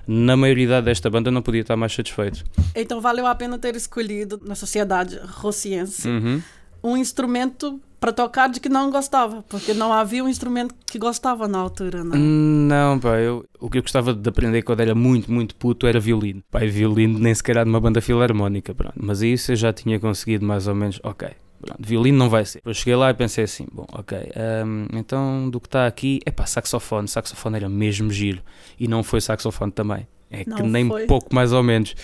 na 0.08 0.36
maioridade 0.36 0.86
desta 0.86 1.10
banda, 1.10 1.32
não 1.32 1.42
podia 1.42 1.62
estar 1.62 1.76
mais 1.76 1.94
satisfeito. 1.94 2.44
Então 2.76 3.02
valeu 3.02 3.28
a 3.28 3.36
pena 3.36 3.58
ter 3.58 3.76
escolhido 3.76 4.40
na 4.46 4.56
sociedade 4.56 5.20
rossiense 5.24 6.08
uhum. 6.08 6.42
um 6.84 6.98
instrumento 6.98 7.80
para 8.00 8.12
tocar 8.14 8.50
de 8.50 8.60
que 8.60 8.70
não 8.70 8.92
gostava, 8.92 9.42
porque 9.50 9.74
não 9.74 9.92
havia 9.92 10.24
um 10.24 10.30
instrumento 10.30 10.76
que 10.86 11.00
gostava 11.00 11.48
na 11.48 11.58
altura, 11.58 12.04
não? 12.04 12.16
Não, 12.16 13.00
pá, 13.00 13.18
eu, 13.18 13.44
o 13.60 13.68
que 13.68 13.80
eu 13.80 13.82
gostava 13.82 14.14
de 14.14 14.30
aprender 14.30 14.62
quando 14.62 14.82
era 14.82 14.94
muito, 14.94 15.32
muito 15.32 15.56
puto 15.56 15.88
era 15.88 16.00
violino. 16.00 16.44
Pai, 16.52 16.68
violino 16.68 17.18
nem 17.18 17.34
sequer 17.34 17.56
era 17.56 17.64
de 17.64 17.70
uma 17.70 17.80
banda 17.80 18.02
filarmónica, 18.02 18.76
pronto. 18.76 18.94
Mas 18.96 19.24
isso 19.24 19.54
eu 19.54 19.56
já 19.56 19.74
tinha 19.74 20.00
conseguido 20.00 20.46
mais 20.46 20.68
ou 20.68 20.76
menos, 20.76 21.00
ok, 21.04 21.30
Pronto, 21.62 21.78
violino 21.80 22.18
não 22.18 22.30
vai 22.30 22.46
ser. 22.46 22.62
Eu 22.66 22.74
cheguei 22.74 22.96
lá 22.96 23.10
e 23.10 23.14
pensei 23.14 23.44
assim: 23.44 23.66
bom, 23.72 23.86
ok, 23.92 24.18
um, 24.66 24.88
então 24.98 25.50
do 25.50 25.60
que 25.60 25.68
está 25.68 25.88
aqui, 25.88 26.20
é 26.26 26.32
pá, 26.32 26.46
saxofone. 26.46 27.08
Saxofone 27.08 27.58
era 27.58 27.70
mesmo 27.70 28.12
giro. 28.12 28.42
E 28.80 28.88
não 28.88 29.04
foi 29.04 29.22
saxofone 29.22 29.72
também. 29.72 30.08
É 30.30 30.44
não 30.46 30.58
que 30.58 30.64
nem 30.64 30.88
foi. 30.88 31.06
pouco 31.06 31.34
mais 31.34 31.54
ou 31.54 31.64
menos. 31.64 31.96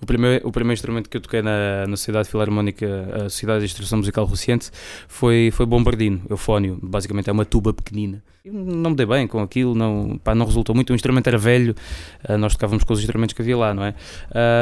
O 0.00 0.06
primeiro, 0.06 0.48
o 0.48 0.52
primeiro 0.52 0.74
instrumento 0.74 1.08
que 1.08 1.16
eu 1.16 1.20
toquei 1.20 1.42
na, 1.42 1.86
na 1.86 1.96
Sociedade 1.96 2.28
Filarmónica, 2.28 2.86
a 3.14 3.20
Sociedade 3.28 3.60
de 3.60 3.66
Instrução 3.66 3.98
Musical 3.98 4.24
Rociente, 4.24 4.70
foi, 5.06 5.50
foi 5.52 5.66
bombardino, 5.66 6.22
eufónio. 6.28 6.78
Basicamente 6.82 7.28
é 7.28 7.32
uma 7.32 7.44
tuba 7.44 7.72
pequenina 7.72 8.22
não 8.52 8.90
me 8.90 8.96
dei 8.96 9.06
bem 9.06 9.26
com 9.26 9.40
aquilo, 9.40 9.74
não, 9.74 10.18
pá, 10.22 10.34
não 10.34 10.46
resultou 10.46 10.74
muito. 10.74 10.90
O 10.90 10.94
instrumento 10.94 11.26
era 11.26 11.38
velho, 11.38 11.74
uh, 12.28 12.36
nós 12.38 12.52
tocávamos 12.52 12.84
com 12.84 12.92
os 12.92 13.00
instrumentos 13.00 13.34
que 13.34 13.42
havia 13.42 13.56
lá, 13.56 13.74
não 13.74 13.84
é? 13.84 13.94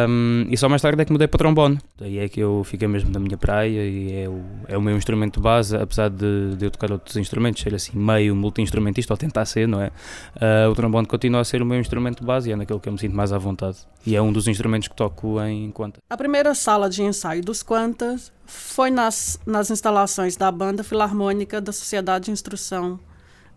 Um, 0.09 0.47
e 0.51 0.57
só 0.57 0.69
mais 0.69 0.83
tarde 0.83 1.01
é 1.01 1.05
que 1.05 1.13
mudei 1.13 1.29
para 1.29 1.39
trombone. 1.39 1.79
Daí 1.99 2.19
é 2.19 2.29
que 2.29 2.41
eu 2.41 2.63
fiquei 2.65 2.89
mesmo 2.89 3.11
na 3.11 3.21
minha 3.21 3.37
praia 3.37 3.87
e 3.87 4.13
é 4.13 4.29
o, 4.29 4.43
é 4.69 4.79
o 4.79 4.83
meu 4.83 4.97
instrumento 4.97 5.41
base, 5.41 5.77
apesar 5.77 6.09
de, 6.09 6.57
de 6.57 6.67
eu 6.67 6.71
tocar 6.71 6.91
outros 6.93 7.17
instrumentos, 7.17 7.63
ser 7.63 7.75
assim 7.75 7.97
meio 7.97 8.35
multi-instrumentista, 8.35 9.13
ou 9.13 9.17
tentar 9.17 9.45
ser, 9.45 9.69
não 9.69 9.81
é? 9.81 9.89
Uh, 10.37 10.71
o 10.71 10.75
trombone 10.75 11.07
continua 11.07 11.41
a 11.41 11.45
ser 11.45 11.63
o 11.63 11.67
meu 11.67 11.79
instrumento 11.79 12.25
base 12.25 12.51
e 12.51 12.53
é 12.53 12.57
naquele 12.57 12.81
que 12.81 12.89
eu 12.89 12.93
me 12.93 12.99
sinto 12.99 13.15
mais 13.15 13.33
à 13.33 13.39
vontade. 13.39 13.79
E 14.07 14.17
é 14.17 14.23
um 14.23 14.33
dos 14.33 14.49
instrumentos 14.49 14.89
que 14.89 14.97
toco 14.97 15.41
em 15.43 15.71
Quanta. 15.71 16.01
A 16.09 16.17
primeira 16.17 16.55
sala 16.55 16.89
de 16.89 17.03
ensaio 17.03 17.43
dos 17.43 17.63
Quantas 17.63 18.33
foi 18.47 18.91
nas, 18.91 19.41
nas 19.47 19.71
instalações 19.71 20.37
da 20.37 20.51
Banda 20.51 20.85
Filarmônica 20.85 21.61
da 21.61 21.73
Sociedade 21.73 22.27
de 22.27 22.31
Instrução 22.31 23.01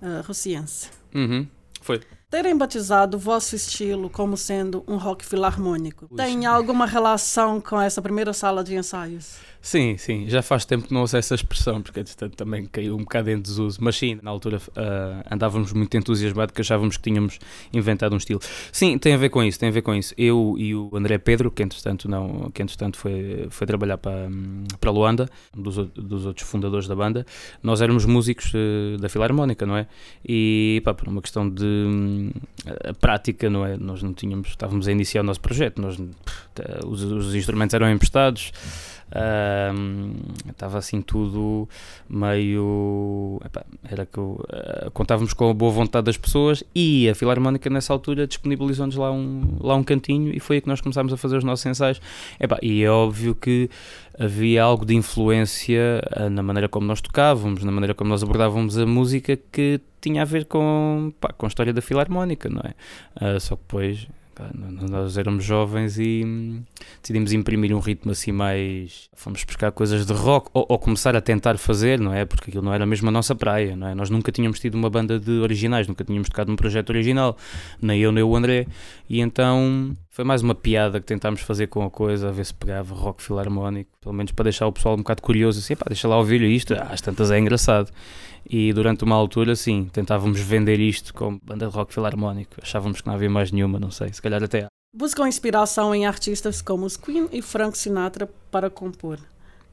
uh, 0.02 0.26
Rociense. 0.26 0.90
Uhum. 1.14 1.48
Foi. 1.82 2.02
Terem 2.30 2.58
batizado 2.58 3.16
o 3.16 3.20
vosso 3.20 3.56
estilo 3.56 4.10
como 4.10 4.36
sendo 4.36 4.84
um 4.86 4.98
rock 4.98 5.26
filarmônico 5.26 6.10
tem 6.14 6.46
alguma 6.46 6.86
relação 6.86 7.62
com 7.62 7.80
essa 7.80 8.02
primeira 8.02 8.34
sala 8.34 8.64
de 8.66 8.76
ensaios? 8.76 9.38
Sim, 9.68 9.98
sim, 9.98 10.30
já 10.30 10.42
faz 10.42 10.64
tempo 10.64 10.88
que 10.88 10.94
não 10.94 11.04
uso 11.04 11.18
essa 11.18 11.36
expressão, 11.36 11.82
porque 11.82 12.00
entretanto 12.00 12.38
também 12.38 12.66
caiu 12.68 12.96
um 12.96 13.00
bocado 13.00 13.30
em 13.30 13.38
desuso, 13.38 13.78
mas 13.82 13.98
sim, 13.98 14.18
na 14.24 14.32
altura 14.32 14.60
uh, 14.60 15.26
andávamos 15.30 15.74
muito 15.74 15.98
entusiasmados 15.98 16.56
que 16.56 16.62
achávamos 16.62 16.96
que 16.96 17.04
tínhamos 17.04 17.38
inventado 17.74 18.14
um 18.14 18.18
estilo. 18.18 18.40
Sim, 18.72 18.98
tem 18.98 19.14
a 19.14 19.18
ver 19.18 19.28
com 19.28 19.44
isso, 19.44 19.60
tem 19.60 19.68
a 19.68 19.72
ver 19.74 19.82
com 19.82 19.94
isso. 19.94 20.14
Eu 20.18 20.56
e 20.58 20.74
o 20.74 20.90
André 20.94 21.18
Pedro, 21.18 21.52
que 21.52 21.62
entretanto, 21.62 22.10
não, 22.10 22.50
que 22.52 22.64
entretanto 22.64 22.96
foi, 22.96 23.48
foi 23.50 23.68
trabalhar 23.68 23.98
para, 23.98 24.30
para 24.80 24.90
Luanda, 24.90 25.30
um 25.54 25.62
dos, 25.62 25.76
dos 25.76 26.26
outros 26.26 26.48
fundadores 26.48 26.88
da 26.88 26.96
banda, 26.96 27.26
nós 27.62 27.82
éramos 27.82 28.06
músicos 28.06 28.54
uh, 28.54 28.98
da 29.02 29.10
Filarmónica, 29.10 29.66
não 29.66 29.76
é? 29.76 29.86
E 30.26 30.82
pá, 30.86 30.94
por 30.94 31.10
uma 31.10 31.22
questão 31.22 31.50
de 31.50 32.32
uh, 32.66 32.96
prática, 33.02 33.50
não 33.50 33.66
é? 33.66 33.76
Nós 33.76 34.02
não 34.02 34.14
tínhamos, 34.14 34.48
estávamos 34.48 34.88
a 34.88 34.94
iniciar 34.94 35.24
o 35.24 35.26
nosso 35.26 35.42
projeto, 35.42 35.82
nós, 35.82 36.00
os, 36.86 37.04
os 37.04 37.36
instrumentos 37.36 37.74
eram 37.74 37.92
emprestados 37.92 38.54
estava 40.50 40.78
assim 40.78 41.02
tudo 41.02 41.68
meio. 42.10 43.40
Epá, 43.46 43.64
era 43.90 44.06
que 44.06 44.20
uh, 44.20 44.92
contávamos 44.94 45.34
com 45.34 45.50
a 45.50 45.54
boa 45.54 45.72
vontade 45.72 46.06
das 46.06 46.18
pessoas 46.18 46.64
e 46.76 47.10
a 47.10 47.16
Filarmónica 47.16 47.70
nessa 47.70 47.94
altura 47.94 48.28
disponibilizou-nos 48.28 48.96
lá 48.96 49.12
um, 49.12 49.58
lá 49.60 49.76
um 49.76 49.84
cantinho 49.84 50.34
e 50.34 50.40
foi 50.40 50.58
aí 50.58 50.62
que 50.62 50.68
nós 50.68 50.82
começámos 50.82 51.14
a 51.14 51.18
fazer 51.18 51.38
os 51.38 51.44
nossos 51.44 51.66
ensaios. 51.66 52.02
Epá, 52.40 52.58
e 52.62 52.84
é 52.84 52.92
óbvio 52.92 53.34
que 53.34 53.70
havia 54.20 54.64
algo 54.64 54.86
de 54.86 54.96
influência 54.96 56.02
uh, 56.20 56.30
na 56.30 56.44
maneira 56.44 56.68
como 56.68 56.86
nós 56.86 57.02
tocávamos, 57.02 57.64
na 57.64 57.72
maneira 57.72 57.94
como 57.94 58.10
nós 58.10 58.24
abordávamos 58.24 58.78
a 58.78 58.86
música 58.86 59.38
que 59.52 59.80
tinha 60.02 60.22
a 60.22 60.26
ver 60.26 60.46
com, 60.46 61.14
pá, 61.20 61.34
com 61.34 61.46
a 61.46 61.50
história 61.50 61.74
da 61.74 61.82
Filarmónica, 61.82 62.50
não 62.50 62.62
é? 62.62 63.36
Uh, 63.36 63.40
só 63.40 63.56
que 63.56 63.62
depois 63.62 64.08
nós 64.90 65.18
éramos 65.18 65.44
jovens 65.44 65.98
e 65.98 66.24
hum, 66.26 66.64
decidimos 67.02 67.34
imprimir 67.34 67.76
um 67.76 67.80
ritmo 67.80 68.12
assim 68.12 68.32
mais. 68.32 69.10
Fomos 69.14 69.44
buscar 69.44 69.72
coisas 69.72 70.06
de 70.06 70.14
rock 70.14 70.50
ou, 70.54 70.66
ou, 70.70 70.80
começar 70.80 71.16
a 71.16 71.22
tentar 71.22 71.58
fazer, 71.58 72.00
não 72.00 72.14
é? 72.14 72.26
Porque 72.26 72.50
aquilo 72.50 72.64
não 72.64 72.74
era 72.74 72.86
mesmo 72.86 73.10
a 73.10 73.12
nossa 73.12 73.36
praia, 73.36 73.76
não 73.76 73.88
é? 73.88 73.96
Nós 73.96 74.10
nunca 74.10 74.32
tínhamos 74.32 74.60
tido 74.60 74.76
uma 74.76 74.90
banda 74.90 75.20
de 75.20 75.32
originais, 75.40 75.88
nunca 75.88 76.04
tínhamos 76.04 76.30
tocado 76.30 76.50
num 76.52 76.56
projeto 76.56 76.90
original, 76.90 77.38
nem 77.82 78.00
eu 78.00 78.12
nem 78.12 78.24
o 78.24 78.36
André, 78.36 78.68
e 79.10 79.20
então 79.20 79.96
foi 80.18 80.26
mais 80.26 80.42
uma 80.42 80.56
piada 80.56 81.00
que 81.00 81.06
tentámos 81.06 81.42
fazer 81.42 81.68
com 81.68 81.84
a 81.84 81.92
coisa, 81.92 82.30
a 82.30 82.32
ver 82.32 82.44
se 82.44 82.52
pegava 82.52 82.92
rock 82.96 83.22
filarmónico, 83.22 83.92
pelo 84.02 84.16
menos 84.16 84.32
para 84.32 84.46
deixar 84.46 84.66
o 84.66 84.72
pessoal 84.72 84.96
um 84.96 84.98
bocado 84.98 85.22
curioso, 85.22 85.60
assim, 85.60 85.76
pá, 85.76 85.86
deixa 85.88 86.08
lá 86.08 86.18
ouvir 86.18 86.42
isto, 86.42 86.74
às 86.74 87.00
tantas 87.02 87.30
é 87.30 87.38
engraçado. 87.38 87.92
E 88.50 88.74
durante 88.74 89.04
uma 89.04 89.16
altura, 89.16 89.56
sim, 89.56 89.88
tentávamos 89.94 90.40
vender 90.40 90.80
isto 90.80 91.14
como 91.14 91.40
banda 91.44 91.68
de 91.68 91.72
rock 91.72 91.94
filarmónico. 91.94 92.56
Achávamos 92.60 93.00
que 93.00 93.06
não 93.06 93.14
havia 93.14 93.30
mais 93.30 93.52
nenhuma, 93.52 93.80
não 93.80 93.92
sei, 93.92 94.12
se 94.12 94.20
calhar 94.20 94.42
até 94.42 94.64
há. 94.64 94.68
Buscam 94.92 95.28
inspiração 95.28 95.94
em 95.94 96.08
artistas 96.08 96.64
como 96.64 96.88
os 96.88 96.98
Queen 96.98 97.30
e 97.32 97.40
Frank 97.40 97.78
Sinatra 97.78 98.28
para 98.50 98.72
compor. 98.72 99.20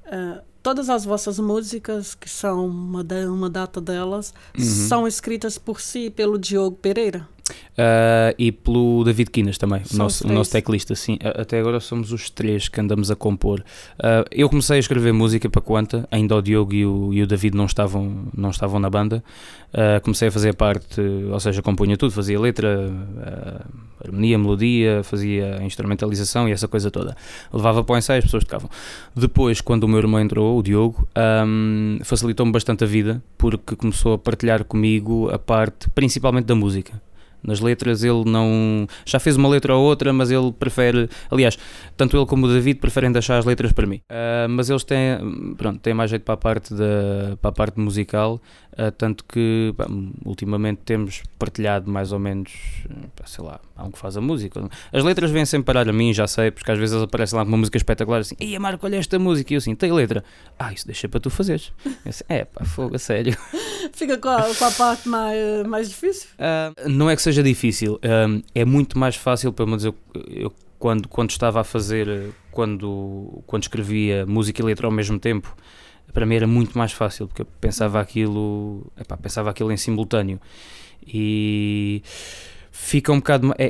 Uh, 0.05 0.43
todas 0.63 0.91
as 0.91 1.07
vossas 1.07 1.39
músicas, 1.39 2.15
que 2.15 2.29
são 2.29 2.67
uma, 2.67 3.03
uma 3.31 3.49
data 3.49 3.81
delas, 3.81 4.35
uhum. 4.55 4.63
são 4.63 5.09
escritas 5.09 5.57
por 5.57 5.81
si 5.81 6.11
pelo 6.11 6.39
Diogo 6.39 6.77
Pereira? 6.77 7.27
Uh, 7.51 8.33
e 8.39 8.53
pelo 8.53 9.03
David 9.05 9.31
Quinas 9.31 9.59
também, 9.59 9.83
o 9.93 9.97
nosso, 9.97 10.27
nosso 10.27 10.53
teclista, 10.53 10.95
sim. 10.95 11.19
Até 11.23 11.59
agora 11.59 11.81
somos 11.81 12.13
os 12.13 12.31
três 12.31 12.69
que 12.69 12.81
andamos 12.81 13.11
a 13.11 13.17
compor. 13.17 13.61
Uh, 13.99 14.25
eu 14.31 14.49
comecei 14.49 14.77
a 14.77 14.79
escrever 14.79 15.13
música 15.13 15.51
para 15.51 15.61
Quanta, 15.61 16.09
ainda 16.11 16.37
o 16.37 16.43
Diogo 16.43 16.73
e 16.73 16.87
o, 16.87 17.13
e 17.13 17.23
o 17.23 17.27
David 17.27 17.57
não 17.57 17.67
estavam, 17.67 18.29
não 18.35 18.51
estavam 18.51 18.79
na 18.79 18.89
banda. 18.89 19.23
Uh, 19.73 20.01
comecei 20.03 20.29
a 20.29 20.33
fazer 20.33 20.55
parte, 20.55 21.01
ou 21.01 21.41
seja, 21.41 21.61
compunha 21.61 21.97
tudo, 21.97 22.13
fazia 22.13 22.39
letra, 22.39 22.93
harmonia, 24.05 24.39
melodia, 24.39 25.03
fazia 25.03 25.61
instrumentalização 25.65 26.49
e 26.49 26.53
essa 26.53 26.69
coisa 26.69 26.93
toda. 26.93 27.17
Levava 27.53 27.83
para 27.83 27.95
o 27.95 27.99
ensaio, 27.99 28.19
as 28.19 28.25
pessoas 28.25 28.45
tocavam. 28.45 28.71
Depois, 29.17 29.61
quando 29.61 29.85
o 29.85 29.89
meu 29.89 29.99
irmão 29.99 30.21
entrou, 30.21 30.59
o 30.59 30.63
Diogo, 30.63 31.09
um, 31.45 31.99
facilitou-me 32.05 32.53
bastante 32.53 32.85
a 32.85 32.87
vida 32.87 33.21
porque 33.37 33.75
começou 33.75 34.15
a 34.15 34.19
partilhar 34.19 34.65
comigo 34.65 35.29
a 35.31 35.39
parte 35.39 35.91
principalmente 35.91 36.45
da 36.45 36.55
música. 36.55 36.93
Nas 37.45 37.61
letras 37.61 38.03
ele 38.03 38.25
não. 38.25 38.87
Já 39.05 39.21
fez 39.21 39.37
uma 39.37 39.49
letra 39.49 39.75
ou 39.75 39.85
outra, 39.85 40.13
mas 40.13 40.31
ele 40.31 40.53
prefere. 40.53 41.09
Aliás, 41.31 41.59
tanto 41.97 42.17
ele 42.17 42.27
como 42.27 42.47
o 42.47 42.49
David 42.49 42.81
preferem 42.81 43.13
deixar 43.13 43.39
as 43.39 43.45
letras 43.45 43.73
para 43.73 43.87
mim. 43.87 44.01
Ah, 44.09 44.47
mas 44.49 44.71
eles 44.71 44.85
têm, 44.85 45.55
pronto, 45.57 45.81
têm 45.81 45.95
mais 45.95 46.11
jeito 46.11 46.23
para 46.23 46.35
a 46.35 46.39
parte, 46.39 46.75
da, 46.75 47.37
para 47.41 47.51
a 47.51 47.53
parte 47.53 47.79
musical, 47.81 48.41
ah, 48.77 48.91
tanto 48.91 49.25
que 49.25 49.73
pá, 49.77 49.87
ultimamente 50.25 50.81
temos 50.85 51.23
partilhado 51.39 51.91
mais 51.91 52.13
ou 52.13 52.19
menos, 52.19 52.53
sei 53.27 53.45
lá, 53.45 53.61
há 53.77 53.85
um 53.85 53.91
que 53.91 53.99
faz 53.99 54.17
a 54.17 54.21
música. 54.21 54.69
As 54.93 55.05
letras 55.05 55.31
vêm 55.31 55.45
sempre 55.45 55.67
parar 55.67 55.89
a 55.89 55.93
mim, 55.93 56.13
já 56.13 56.27
sei, 56.27 56.51
porque 56.51 56.71
às 56.71 56.79
vezes 56.79 56.95
eles 56.95 57.05
aparecem 57.05 57.37
lá 57.37 57.45
com 57.45 57.49
uma 57.51 57.59
música 57.59 57.77
espetacular 57.77 58.21
assim, 58.21 58.37
Ei, 58.39 58.59
Marco, 58.59 58.87
olha 58.87 58.97
esta 58.97 59.19
música, 59.19 59.53
e 59.53 59.57
eu 59.57 59.59
assim, 59.59 59.75
tem 59.75 59.93
letra. 59.93 60.25
Ah, 60.59 60.73
isso 60.73 60.87
deixa 60.87 61.09
para 61.09 61.21
tu 61.21 61.31
fazeres. 61.31 61.73
Assim, 62.07 62.25
é 62.29 62.45
pá, 62.45 62.65
fogo, 62.65 62.97
a 62.97 62.99
sério. 62.99 63.37
Fica 63.93 64.19
com 64.19 64.29
a, 64.29 64.55
com 64.55 64.65
a 64.65 64.71
parte 64.71 65.09
mais, 65.09 65.67
mais 65.67 65.89
difícil? 65.89 66.29
Ah, 66.39 66.73
não 66.87 67.09
é 67.09 67.17
que 67.17 67.23
seja 67.23 67.34
difícil, 67.43 67.99
ah, 68.03 68.41
é 68.55 68.64
muito 68.64 68.99
mais 68.99 69.17
fácil, 69.17 69.53
pelo 69.53 69.69
menos 69.69 69.85
eu, 69.85 69.95
eu 70.29 70.53
quando, 70.79 71.09
quando 71.09 71.31
estava 71.31 71.61
a 71.61 71.64
fazer, 71.64 72.33
quando, 72.50 73.43
quando 73.47 73.62
escrevia 73.62 74.26
música 74.26 74.61
e 74.61 74.64
letra 74.64 74.87
ao 74.87 74.93
mesmo 74.93 75.19
tempo, 75.19 75.57
para 76.12 76.26
mim 76.26 76.37
era 76.37 76.47
muito 76.47 76.76
mais 76.76 76.93
fácil, 76.93 77.26
porque 77.26 77.43
eu 77.43 77.47
pensava 77.61 78.00
aquilo, 78.00 78.87
epá, 78.99 79.17
pensava 79.17 79.50
aquilo 79.50 79.73
em 79.73 79.76
simultâneo. 79.76 80.38
E 81.07 82.03
fica 82.76 83.12
um 83.12 83.19
bocado, 83.19 83.47
ma- 83.47 83.54
é, 83.57 83.66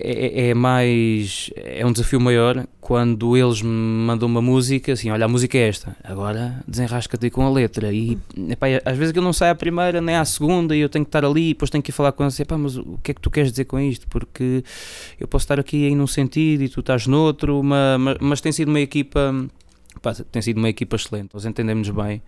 é, 0.46 0.49
é 0.49 0.54
mais, 0.54 1.50
é 1.56 1.84
um 1.84 1.92
desafio 1.92 2.18
maior 2.18 2.66
quando 2.80 3.37
eles 3.37 3.61
me 3.61 3.68
mandam 3.68 4.26
uma 4.26 4.40
música, 4.40 4.94
assim, 4.94 5.11
olha, 5.11 5.26
a 5.26 5.28
música 5.28 5.58
é 5.58 5.68
esta, 5.68 5.94
agora 6.02 6.62
desenrasca-te 6.66 7.28
com 7.28 7.42
a 7.46 7.50
letra, 7.50 7.92
e 7.92 8.18
epá, 8.49 8.66
às 8.82 8.96
vezes 8.96 9.11
aquilo 9.11 9.25
não 9.26 9.32
sai 9.34 9.50
à 9.50 9.54
primeira, 9.54 10.00
nem 10.00 10.16
à 10.16 10.25
segunda, 10.25 10.75
e 10.75 10.80
eu 10.80 10.88
tenho 10.88 11.04
que 11.04 11.11
estar 11.11 11.23
ali, 11.23 11.50
e 11.50 11.52
depois 11.54 11.70
tenho 11.70 11.82
que 11.82 11.90
ir 11.90 11.92
falar 11.94 12.12
com 12.12 12.25
eles, 12.25 12.40
epá, 12.40 12.56
mas 12.56 12.78
o 12.78 12.99
que 13.02 13.11
é 13.11 13.14
que 13.14 13.20
tu 13.20 13.30
queres 13.30 13.50
dizer 13.50 13.66
com 13.66 13.78
isto? 13.78 14.08
Porque 14.08 14.64
eu 15.20 15.28
posso 15.28 15.44
estar 15.44 15.61
aqui 15.61 15.87
aí 15.87 15.94
num 15.94 16.06
sentido 16.06 16.62
e 16.62 16.68
tu 16.70 16.80
estás 16.80 17.06
noutro, 17.06 17.62
ma- 17.62 17.99
ma- 17.99 18.16
mas, 18.20 18.40
tem 18.40 18.52
sido 18.52 18.68
uma 18.70 18.80
equipa, 18.80 19.34
tem 20.32 20.40
sido 20.42 20.56
uma 20.56 20.70
equipa 20.70 20.96
excelente, 20.96 21.28
nós 21.34 21.44
entendemos 21.44 21.88
bem, 21.90 22.23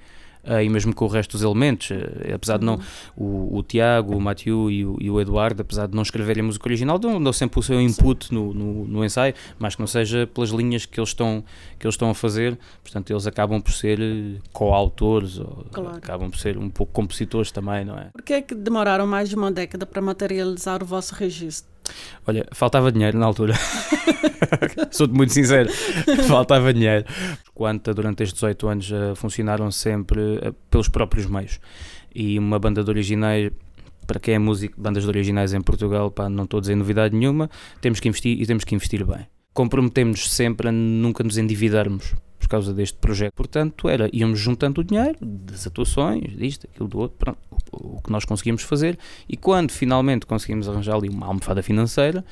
e 0.65 0.69
mesmo 0.69 0.95
com 0.95 1.05
o 1.05 1.09
resto 1.09 1.33
dos 1.33 1.43
elementos, 1.43 1.91
eh, 1.91 2.33
apesar 2.35 2.59
de 2.59 2.65
não, 2.65 2.79
o, 3.17 3.59
o 3.59 3.62
Tiago, 3.62 4.17
o 4.17 4.21
Mathieu 4.21 4.71
e 4.71 4.85
o, 4.85 4.97
e 5.00 5.11
o 5.11 5.21
Eduardo, 5.21 5.62
apesar 5.62 5.87
de 5.88 5.95
não 5.95 6.03
escreverem 6.03 6.43
a 6.43 6.47
música 6.47 6.67
original, 6.69 6.99
dão, 6.99 7.23
dão 7.23 7.33
sempre 7.33 7.59
o 7.59 7.62
seu 7.62 7.81
input 7.81 8.33
no, 8.33 8.53
no, 8.55 8.87
no 8.87 9.05
ensaio, 9.05 9.35
mas 9.59 9.75
que 9.75 9.81
não 9.81 9.87
seja 9.87 10.26
pelas 10.26 10.50
linhas 10.50 10.87
que 10.87 10.99
eles 11.00 11.11
estão, 11.11 11.43
que 11.79 11.87
eles 11.87 11.95
estão 11.95 12.11
a 12.11 12.15
fazer, 12.15 12.59
portanto 12.83 13.11
eles 13.11 13.26
acabam 13.26 13.61
por 13.61 13.73
ser 13.73 14.00
eh, 14.00 14.38
coautores, 14.53 15.38
ou 15.38 15.67
Claro. 15.73 15.97
acabam 15.97 16.31
por 16.31 16.38
ser 16.38 16.57
um 16.59 16.69
pouco 16.71 16.93
compositores 16.93 17.50
também, 17.50 17.85
não 17.85 17.97
é? 17.99 18.07
Por 18.12 18.23
que 18.23 18.33
é 18.33 18.43
que 18.43 18.55
demoraram 18.55 19.07
mais 19.07 19.29
de 19.29 19.35
uma 19.37 19.50
década 19.50 19.85
para 19.87 20.00
materializar 20.03 20.83
o 20.83 20.87
vosso 20.87 21.15
registro? 21.15 21.71
Olha, 22.26 22.47
faltava 22.52 22.90
dinheiro 22.90 23.19
na 23.19 23.26
altura. 23.26 23.55
Sou-te 24.90 25.14
muito 25.14 25.33
sincero, 25.33 25.69
faltava 26.26 26.73
dinheiro. 26.73 27.05
Quanta 27.55 27.95
durante 27.95 28.23
estes 28.23 28.35
18 28.35 28.69
anos 28.69 28.93
eh, 28.93 29.14
funcionaram 29.14 29.71
sempre 29.71 30.38
eh, 30.43 30.52
pelos 30.71 30.88
próprios 30.88 31.26
meios. 31.26 31.61
E 32.14 32.38
uma 32.38 32.59
banda 32.59 32.83
de 32.83 32.90
originais, 32.90 33.50
para 34.07 34.19
quem 34.19 34.35
é 34.35 34.38
músico, 34.38 34.81
bandas 34.81 35.05
de 35.05 35.09
originais 35.09 35.52
em 35.52 35.61
Portugal, 35.61 36.11
pá, 36.11 36.28
não 36.28 36.45
estou 36.45 36.59
a 36.59 36.61
dizer 36.61 36.75
novidade 36.75 37.16
nenhuma, 37.16 37.50
temos 37.81 38.00
que 38.00 38.09
investir 38.09 38.40
e 38.40 38.47
temos 38.47 38.64
que 38.64 38.75
investir 38.75 39.05
bem. 39.05 39.26
Comprometemos 39.52 40.31
sempre 40.33 40.69
a 40.69 40.73
nunca 40.73 41.25
nos 41.25 41.38
endividarmos 41.38 42.14
por 42.47 42.50
causa 42.50 42.73
deste 42.73 42.97
projeto. 42.99 43.35
Portanto, 43.35 43.88
era, 43.88 44.09
íamos 44.12 44.38
juntando 44.38 44.81
o 44.81 44.85
dinheiro 44.85 45.18
das 45.20 45.66
atuações, 45.66 46.37
disto, 46.37 46.68
aquilo 46.73 46.88
do 46.88 46.99
outro, 47.01 47.16
pronto, 47.18 47.38
o, 47.73 47.97
o 47.97 48.01
que 48.01 48.11
nós 48.11 48.25
conseguimos 48.25 48.62
fazer 48.62 48.97
e 49.29 49.37
quando 49.37 49.73
finalmente 49.73 50.25
conseguimos 50.27 50.68
arranjar 50.68 50.94
ali 50.94 51.09
uma 51.09 51.27
almofada 51.27 51.61
financeira 51.61 52.25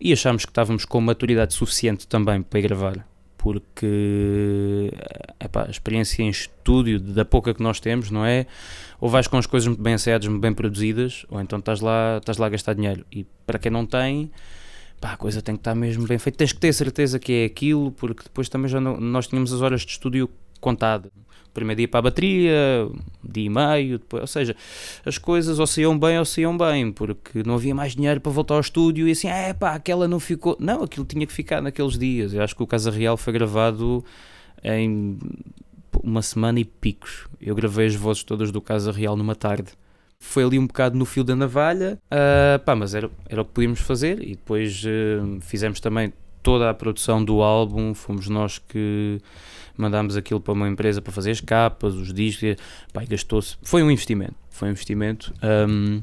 e 0.00 0.12
achámos 0.12 0.44
que 0.44 0.50
estávamos 0.50 0.84
com 0.84 1.00
maturidade 1.00 1.54
suficiente 1.54 2.08
também 2.08 2.42
para 2.42 2.58
ir 2.58 2.62
gravar, 2.62 3.06
porque 3.38 4.92
epá, 5.38 5.66
a 5.66 5.70
experiência 5.70 6.24
em 6.24 6.30
estúdio, 6.30 6.98
da 6.98 7.24
pouca 7.24 7.54
que 7.54 7.62
nós 7.62 7.78
temos, 7.78 8.10
não 8.10 8.26
é? 8.26 8.46
Ou 9.00 9.08
vais 9.08 9.28
com 9.28 9.36
as 9.36 9.46
coisas 9.46 9.68
muito 9.68 9.80
bem 9.80 9.94
ensaiadas, 9.94 10.26
muito 10.26 10.42
bem 10.42 10.52
produzidas, 10.52 11.24
ou 11.30 11.40
então 11.40 11.60
estás 11.60 11.80
lá, 11.80 12.18
estás 12.18 12.38
lá 12.38 12.46
a 12.46 12.50
gastar 12.50 12.74
dinheiro. 12.74 13.06
E 13.12 13.24
para 13.46 13.58
quem 13.58 13.70
não 13.70 13.86
tem, 13.86 14.32
pá, 15.00 15.12
a 15.12 15.16
coisa 15.16 15.40
tem 15.40 15.54
que 15.54 15.60
estar 15.60 15.74
mesmo 15.74 16.06
bem 16.06 16.18
feita. 16.18 16.38
Tens 16.38 16.52
que 16.52 16.60
ter 16.60 16.72
certeza 16.72 17.18
que 17.18 17.32
é 17.32 17.44
aquilo, 17.46 17.90
porque 17.92 18.22
depois 18.24 18.48
também 18.48 18.68
já 18.68 18.80
não- 18.80 19.00
nós 19.00 19.26
tínhamos 19.26 19.52
as 19.52 19.62
horas 19.62 19.80
de 19.82 19.92
estúdio 19.92 20.28
contadas. 20.60 21.10
Primeiro 21.52 21.78
dia 21.78 21.88
para 21.88 21.98
a 21.98 22.02
bateria, 22.02 22.88
dia 23.28 23.44
e 23.46 23.48
meio, 23.48 23.98
depois, 23.98 24.20
ou 24.20 24.26
seja, 24.26 24.54
as 25.04 25.18
coisas 25.18 25.58
ou 25.58 25.66
saíam 25.66 25.98
bem 25.98 26.16
ou 26.16 26.24
saíam 26.24 26.56
bem, 26.56 26.92
porque 26.92 27.42
não 27.44 27.54
havia 27.54 27.74
mais 27.74 27.96
dinheiro 27.96 28.20
para 28.20 28.30
voltar 28.30 28.54
ao 28.54 28.60
estúdio 28.60 29.08
e 29.08 29.10
assim, 29.10 29.26
é 29.26 29.52
pá, 29.52 29.72
aquela 29.74 30.06
não 30.06 30.20
ficou. 30.20 30.56
Não, 30.60 30.84
aquilo 30.84 31.04
tinha 31.04 31.26
que 31.26 31.32
ficar 31.32 31.60
naqueles 31.60 31.98
dias. 31.98 32.32
Eu 32.32 32.42
acho 32.42 32.54
que 32.54 32.62
o 32.62 32.66
Casa 32.68 32.88
Real 32.90 33.16
foi 33.16 33.32
gravado 33.32 34.04
em 34.62 35.18
uma 36.04 36.22
semana 36.22 36.60
e 36.60 36.64
picos. 36.64 37.26
Eu 37.40 37.54
gravei 37.56 37.86
as 37.86 37.96
vozes 37.96 38.22
todas 38.22 38.52
do 38.52 38.60
Casa 38.60 38.92
Real 38.92 39.16
numa 39.16 39.34
tarde. 39.34 39.72
Foi 40.22 40.44
ali 40.44 40.58
um 40.58 40.66
bocado 40.66 40.96
no 40.96 41.04
fio 41.04 41.24
da 41.24 41.34
navalha, 41.34 41.98
ah, 42.10 42.60
pá, 42.64 42.76
mas 42.76 42.94
era, 42.94 43.10
era 43.28 43.42
o 43.42 43.44
que 43.44 43.52
podíamos 43.52 43.80
fazer 43.80 44.22
e 44.22 44.30
depois 44.30 44.84
ah, 44.86 45.40
fizemos 45.40 45.80
também 45.80 46.12
toda 46.42 46.70
a 46.70 46.74
produção 46.74 47.24
do 47.24 47.42
álbum, 47.42 47.94
fomos 47.94 48.28
nós 48.28 48.58
que 48.58 49.18
mandámos 49.76 50.16
aquilo 50.16 50.40
para 50.40 50.52
uma 50.52 50.68
empresa 50.68 51.00
para 51.00 51.12
fazer 51.12 51.30
as 51.30 51.40
capas, 51.40 51.94
os 51.94 52.12
discos, 52.12 52.56
pá, 52.92 53.02
gastou-se. 53.04 53.56
Foi 53.62 53.82
um 53.82 53.90
investimento, 53.90 54.34
foi 54.50 54.68
um 54.68 54.72
investimento. 54.72 55.32
Ahm, 55.42 56.00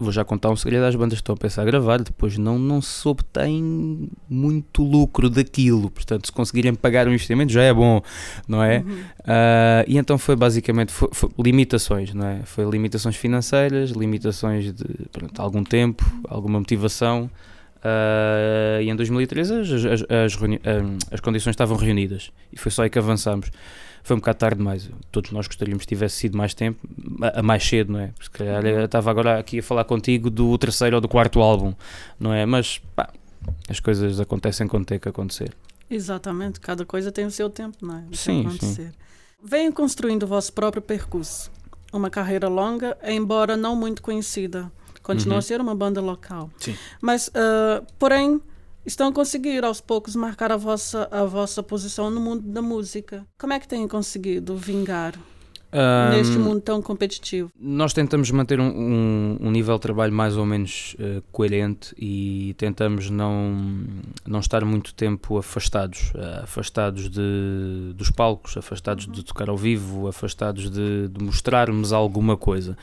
vou 0.00 0.10
já 0.12 0.24
contar 0.24 0.50
um 0.50 0.56
segredo 0.56 0.84
às 0.84 0.94
bandas 0.96 1.18
que 1.18 1.22
estão 1.22 1.34
a 1.34 1.38
pensar 1.38 1.62
a 1.62 1.64
gravar, 1.64 2.00
depois 2.02 2.36
não, 2.38 2.58
não 2.58 2.80
se 2.80 3.06
obtém 3.06 4.08
muito 4.28 4.82
lucro 4.82 5.28
daquilo, 5.28 5.90
portanto, 5.90 6.26
se 6.26 6.32
conseguirem 6.32 6.74
pagar 6.74 7.06
o 7.06 7.10
investimento 7.10 7.52
já 7.52 7.62
é 7.62 7.72
bom, 7.72 8.00
não 8.48 8.62
é? 8.62 8.82
Ah, 9.26 9.84
e 9.86 9.98
então 9.98 10.16
foi 10.18 10.34
basicamente 10.36 10.90
foi- 10.92 11.10
foi 11.12 11.28
limitações, 11.38 12.14
não 12.14 12.26
é? 12.26 12.40
Foi 12.44 12.64
limitações 12.68 13.16
financeiras, 13.16 13.90
limitações 13.90 14.72
de 14.72 14.84
pronto, 15.12 15.40
algum 15.40 15.62
tempo, 15.62 16.04
alguma 16.28 16.58
motivação. 16.58 17.30
Ah, 17.82 18.80
e 18.82 18.88
em 18.88 18.96
2013 18.96 19.54
as, 19.54 19.70
as, 19.70 19.84
as, 19.84 20.02
ah, 20.08 21.14
as 21.14 21.20
condições 21.20 21.52
estavam 21.52 21.76
reunidas 21.76 22.30
e 22.52 22.58
foi 22.58 22.70
só 22.70 22.82
aí 22.82 22.90
que 22.90 22.98
avançámos. 22.98 23.50
Foi 24.02 24.16
um 24.16 24.18
bocado 24.18 24.38
tarde 24.38 24.56
demais. 24.56 24.90
Todos 25.12 25.30
nós 25.30 25.46
gostaríamos 25.46 25.84
que 25.84 25.88
tivesse 25.88 26.16
sido 26.16 26.36
mais 26.36 26.54
tempo, 26.54 26.80
a, 27.20 27.40
a 27.40 27.42
mais 27.42 27.62
cedo, 27.66 27.92
não 27.92 28.00
é? 28.00 28.06
Porque 28.08 28.24
se 28.24 28.30
calhar 28.30 28.64
eu 28.64 28.86
estava 28.86 29.10
agora 29.10 29.38
aqui 29.38 29.58
a 29.58 29.62
falar 29.62 29.84
contigo 29.84 30.30
do 30.30 30.56
terceiro 30.56 30.96
ou 30.96 31.00
do 31.02 31.08
quarto 31.08 31.40
álbum, 31.40 31.74
não 32.18 32.32
é? 32.32 32.46
Mas 32.46 32.78
pá, 32.96 33.10
as 33.68 33.78
coisas 33.78 34.18
acontecem 34.18 34.66
quando 34.66 34.86
tem 34.86 34.98
que 34.98 35.08
acontecer. 35.08 35.54
Exatamente, 35.90 36.60
cada 36.60 36.86
coisa 36.86 37.10
tem 37.10 37.26
o 37.26 37.30
seu 37.30 37.50
tempo, 37.50 37.76
não 37.82 37.98
é? 37.98 38.02
De 38.08 38.16
Sim, 38.16 38.46
acontecer. 38.46 38.92
Venham 39.42 39.72
construindo 39.72 40.22
o 40.22 40.26
vosso 40.26 40.52
próprio 40.52 40.80
percurso. 40.80 41.50
Uma 41.92 42.08
carreira 42.08 42.48
longa, 42.48 42.96
embora 43.02 43.56
não 43.56 43.74
muito 43.74 44.00
conhecida. 44.00 44.70
Continua 45.02 45.34
Uhum. 45.34 45.38
a 45.38 45.42
ser 45.42 45.60
uma 45.60 45.74
banda 45.74 46.00
local. 46.00 46.50
Sim. 46.58 46.74
Mas, 47.00 47.30
ah, 47.34 47.82
porém, 47.98 48.40
estão 48.84 49.08
a 49.08 49.12
conseguir 49.12 49.64
aos 49.64 49.80
poucos 49.80 50.14
marcar 50.16 50.52
a 50.52 50.56
vossa, 50.56 51.08
a 51.10 51.24
vossa 51.24 51.62
posição 51.62 52.10
no 52.10 52.20
mundo 52.20 52.42
da 52.42 52.62
música. 52.62 53.26
Como 53.38 53.52
é 53.52 53.58
que 53.60 53.66
têm 53.68 53.86
conseguido 53.88 54.56
vingar 54.56 55.14
neste 56.10 56.36
Ahm, 56.36 56.40
mundo 56.42 56.60
tão 56.60 56.82
competitivo? 56.82 57.48
Nós 57.58 57.92
tentamos 57.92 58.28
manter 58.32 58.58
um, 58.58 58.66
um- 58.68 59.38
um 59.40 59.50
nível 59.52 59.76
de 59.76 59.80
trabalho 59.82 60.12
mais 60.12 60.36
ou 60.36 60.44
menos 60.44 60.96
eh, 60.98 61.22
coerente 61.30 61.94
e 61.96 62.54
tentamos 62.58 63.08
não, 63.08 63.56
não 64.26 64.40
estar 64.40 64.64
muito 64.64 64.92
tempo 64.94 65.38
afastados, 65.38 66.10
eh, 66.16 66.40
afastados 66.42 67.08
de, 67.08 67.92
dos 67.94 68.10
palcos, 68.10 68.56
afastados 68.56 69.06
de 69.06 69.22
tocar 69.24 69.48
ao 69.48 69.56
vivo, 69.56 70.08
afastados 70.08 70.68
de, 70.70 71.06
de 71.08 71.22
mostrarmos 71.24 71.92
alguma 71.92 72.36
coisa. 72.36 72.76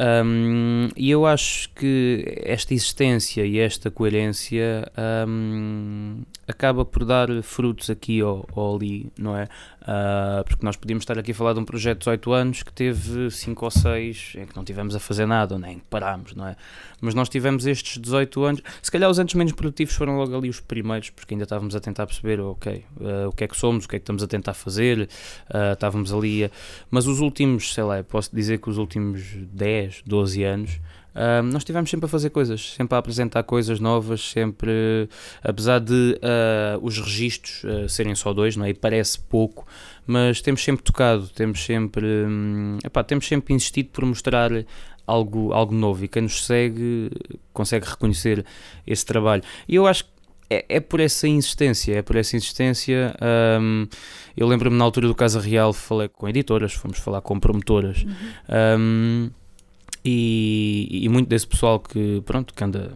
Um, 0.00 0.88
e 0.96 1.10
eu 1.10 1.26
acho 1.26 1.68
que 1.74 2.24
esta 2.42 2.72
existência 2.72 3.44
e 3.44 3.58
esta 3.58 3.90
coerência 3.90 4.90
um, 5.28 6.22
acaba 6.48 6.86
por 6.86 7.04
dar 7.04 7.28
frutos 7.42 7.90
aqui 7.90 8.22
ou, 8.22 8.48
ou 8.54 8.76
ali, 8.76 9.12
não 9.18 9.36
é? 9.36 9.46
Uh, 9.82 10.44
porque 10.44 10.64
nós 10.64 10.76
podíamos 10.76 11.02
estar 11.02 11.18
aqui 11.18 11.32
a 11.32 11.34
falar 11.34 11.54
de 11.54 11.58
um 11.58 11.64
projeto 11.64 11.98
de 11.98 12.04
18 12.04 12.32
anos 12.32 12.62
que 12.62 12.72
teve 12.72 13.30
5 13.30 13.64
ou 13.64 13.70
6 13.70 14.32
em 14.36 14.46
que 14.46 14.54
não 14.54 14.62
tivemos 14.62 14.94
a 14.94 15.00
fazer 15.00 15.24
nada, 15.24 15.58
nem 15.58 15.78
parámos, 15.78 16.34
não 16.34 16.46
é? 16.46 16.56
Mas 17.00 17.14
nós 17.14 17.30
tivemos 17.30 17.66
estes 17.66 17.96
18 17.98 18.44
anos, 18.44 18.62
se 18.82 18.90
calhar 18.90 19.10
os 19.10 19.18
anos 19.18 19.32
menos 19.32 19.52
produtivos 19.52 19.94
foram 19.94 20.18
logo 20.18 20.36
ali 20.36 20.50
os 20.50 20.60
primeiros, 20.60 21.08
porque 21.08 21.32
ainda 21.32 21.44
estávamos 21.44 21.74
a 21.74 21.80
tentar 21.80 22.06
perceber, 22.06 22.40
ok, 22.40 22.84
uh, 22.98 23.28
o 23.28 23.32
que 23.32 23.44
é 23.44 23.48
que 23.48 23.56
somos, 23.56 23.86
o 23.86 23.88
que 23.88 23.96
é 23.96 23.98
que 23.98 24.02
estamos 24.02 24.22
a 24.22 24.26
tentar 24.26 24.52
fazer, 24.52 25.08
uh, 25.48 25.72
estávamos 25.72 26.12
ali, 26.12 26.44
a... 26.44 26.50
mas 26.90 27.06
os 27.06 27.20
últimos, 27.20 27.72
sei 27.72 27.84
lá, 27.84 28.02
posso 28.04 28.34
dizer 28.34 28.58
que 28.58 28.68
os 28.68 28.76
últimos 28.76 29.22
10, 29.34 30.02
12 30.06 30.44
anos 30.44 30.80
Uh, 31.14 31.42
nós 31.42 31.62
estivemos 31.62 31.90
sempre 31.90 32.06
a 32.06 32.08
fazer 32.08 32.30
coisas, 32.30 32.74
sempre 32.74 32.94
a 32.94 32.98
apresentar 32.98 33.42
coisas 33.42 33.80
novas, 33.80 34.20
sempre, 34.20 35.08
apesar 35.42 35.80
de 35.80 36.18
uh, 36.22 36.78
os 36.82 36.98
registros 36.98 37.64
uh, 37.64 37.88
serem 37.88 38.14
só 38.14 38.32
dois, 38.32 38.56
não 38.56 38.64
é? 38.64 38.70
E 38.70 38.74
parece 38.74 39.18
pouco, 39.18 39.66
mas 40.06 40.40
temos 40.40 40.62
sempre 40.62 40.82
tocado, 40.82 41.28
temos 41.28 41.64
sempre, 41.64 42.06
um, 42.06 42.78
epá, 42.84 43.02
temos 43.02 43.26
sempre 43.26 43.54
insistido 43.54 43.90
por 43.90 44.04
mostrar 44.04 44.50
algo, 45.06 45.52
algo 45.52 45.74
novo 45.74 46.04
e 46.04 46.08
quem 46.08 46.22
nos 46.22 46.46
segue 46.46 47.10
consegue 47.52 47.86
reconhecer 47.86 48.44
esse 48.86 49.04
trabalho. 49.04 49.42
E 49.68 49.74
eu 49.74 49.86
acho 49.86 50.04
que 50.04 50.10
é, 50.50 50.64
é, 50.68 50.80
por 50.80 50.98
essa 50.98 51.28
insistência, 51.28 51.94
é 51.94 52.02
por 52.02 52.16
essa 52.16 52.36
insistência. 52.36 53.14
Um, 53.60 53.86
eu 54.36 54.48
lembro-me 54.48 54.76
na 54.76 54.84
altura 54.84 55.06
do 55.06 55.14
Casa 55.14 55.38
Real, 55.38 55.72
falei 55.72 56.08
com 56.08 56.28
editoras, 56.28 56.72
fomos 56.72 56.98
falar 56.98 57.20
com 57.20 57.38
promotoras. 57.38 58.02
Uhum. 58.02 58.10
Um, 58.80 59.30
e, 60.04 61.00
e 61.04 61.08
muito 61.08 61.28
desse 61.28 61.46
pessoal 61.46 61.78
que, 61.78 62.22
pronto, 62.24 62.54
que 62.54 62.64
anda 62.64 62.92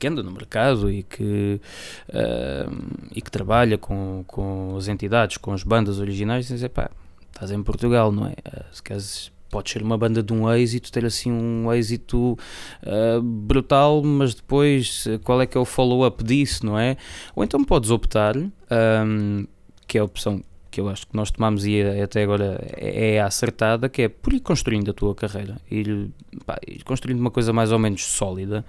que 0.00 0.08
anda 0.08 0.22
no 0.22 0.32
mercado 0.32 0.90
e 0.90 1.02
que, 1.02 1.60
uh, 2.08 3.08
e 3.14 3.20
que 3.20 3.30
trabalha 3.30 3.76
com, 3.76 4.24
com 4.26 4.74
as 4.74 4.88
entidades, 4.88 5.36
com 5.36 5.52
as 5.52 5.62
bandas 5.62 6.00
originais, 6.00 6.48
diz, 6.48 6.66
pá, 6.68 6.90
estás 7.30 7.50
em 7.50 7.62
Portugal, 7.62 8.10
não 8.10 8.26
é? 8.26 8.30
Uh, 8.30 8.64
se 8.72 8.82
queres, 8.82 9.30
pode 9.50 9.70
ser 9.70 9.82
uma 9.82 9.98
banda 9.98 10.22
de 10.22 10.32
um 10.32 10.50
êxito, 10.50 10.90
ter 10.90 11.04
assim 11.04 11.30
um 11.30 11.70
êxito 11.70 12.32
uh, 12.32 13.20
brutal, 13.22 14.02
mas 14.02 14.34
depois 14.34 15.04
qual 15.22 15.42
é 15.42 15.46
que 15.46 15.58
é 15.58 15.60
o 15.60 15.66
follow-up 15.66 16.24
disso, 16.24 16.64
não 16.64 16.78
é? 16.78 16.96
Ou 17.36 17.44
então 17.44 17.62
podes 17.62 17.90
optar, 17.90 18.38
um, 18.38 19.46
que 19.86 19.98
é 19.98 20.00
a 20.00 20.04
opção 20.04 20.40
que 20.70 20.80
eu 20.80 20.88
acho 20.88 21.06
que 21.06 21.16
nós 21.16 21.30
tomamos 21.30 21.66
e 21.66 21.82
até 21.82 22.22
agora 22.22 22.60
é, 22.76 23.14
é 23.14 23.20
acertada, 23.20 23.88
que 23.88 24.02
é 24.02 24.08
por 24.08 24.32
ir 24.32 24.40
construindo 24.40 24.90
a 24.90 24.94
tua 24.94 25.14
carreira, 25.14 25.56
ir, 25.70 26.10
pá, 26.46 26.58
ir 26.66 26.82
construindo 26.84 27.20
uma 27.20 27.30
coisa 27.30 27.52
mais 27.52 27.72
ou 27.72 27.78
menos 27.78 28.04
sólida. 28.04 28.64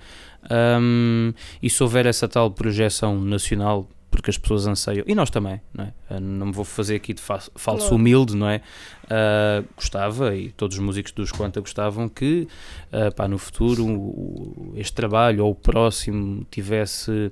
Um, 0.49 1.33
e 1.61 1.69
se 1.69 1.81
houver 1.83 2.05
essa 2.05 2.27
tal 2.27 2.49
projeção 2.49 3.21
nacional, 3.21 3.87
porque 4.11 4.29
as 4.29 4.37
pessoas 4.37 4.67
anseiam, 4.67 5.05
e 5.07 5.15
nós 5.15 5.29
também, 5.29 5.61
não 5.73 5.85
é? 5.85 5.93
Ah, 6.09 6.19
não 6.19 6.47
me 6.47 6.51
vou 6.51 6.65
fazer 6.65 6.95
aqui 6.95 7.13
de 7.13 7.21
fa 7.21 7.39
falso 7.55 7.87
claro. 7.87 7.95
humilde, 7.95 8.35
não 8.35 8.47
é? 8.47 8.61
Uh, 9.05 9.65
gostava, 9.75 10.35
e 10.35 10.51
todos 10.51 10.77
os 10.77 10.83
músicos 10.83 11.13
dos 11.13 11.31
Quanta 11.31 11.61
gostavam, 11.61 12.09
que 12.09 12.47
uh, 12.91 13.13
pá, 13.15 13.27
no 13.27 13.37
futuro 13.37 13.85
o, 13.85 14.73
este 14.75 14.93
trabalho 14.93 15.45
ou 15.45 15.51
o 15.51 15.55
próximo 15.55 16.45
tivesse 16.51 17.31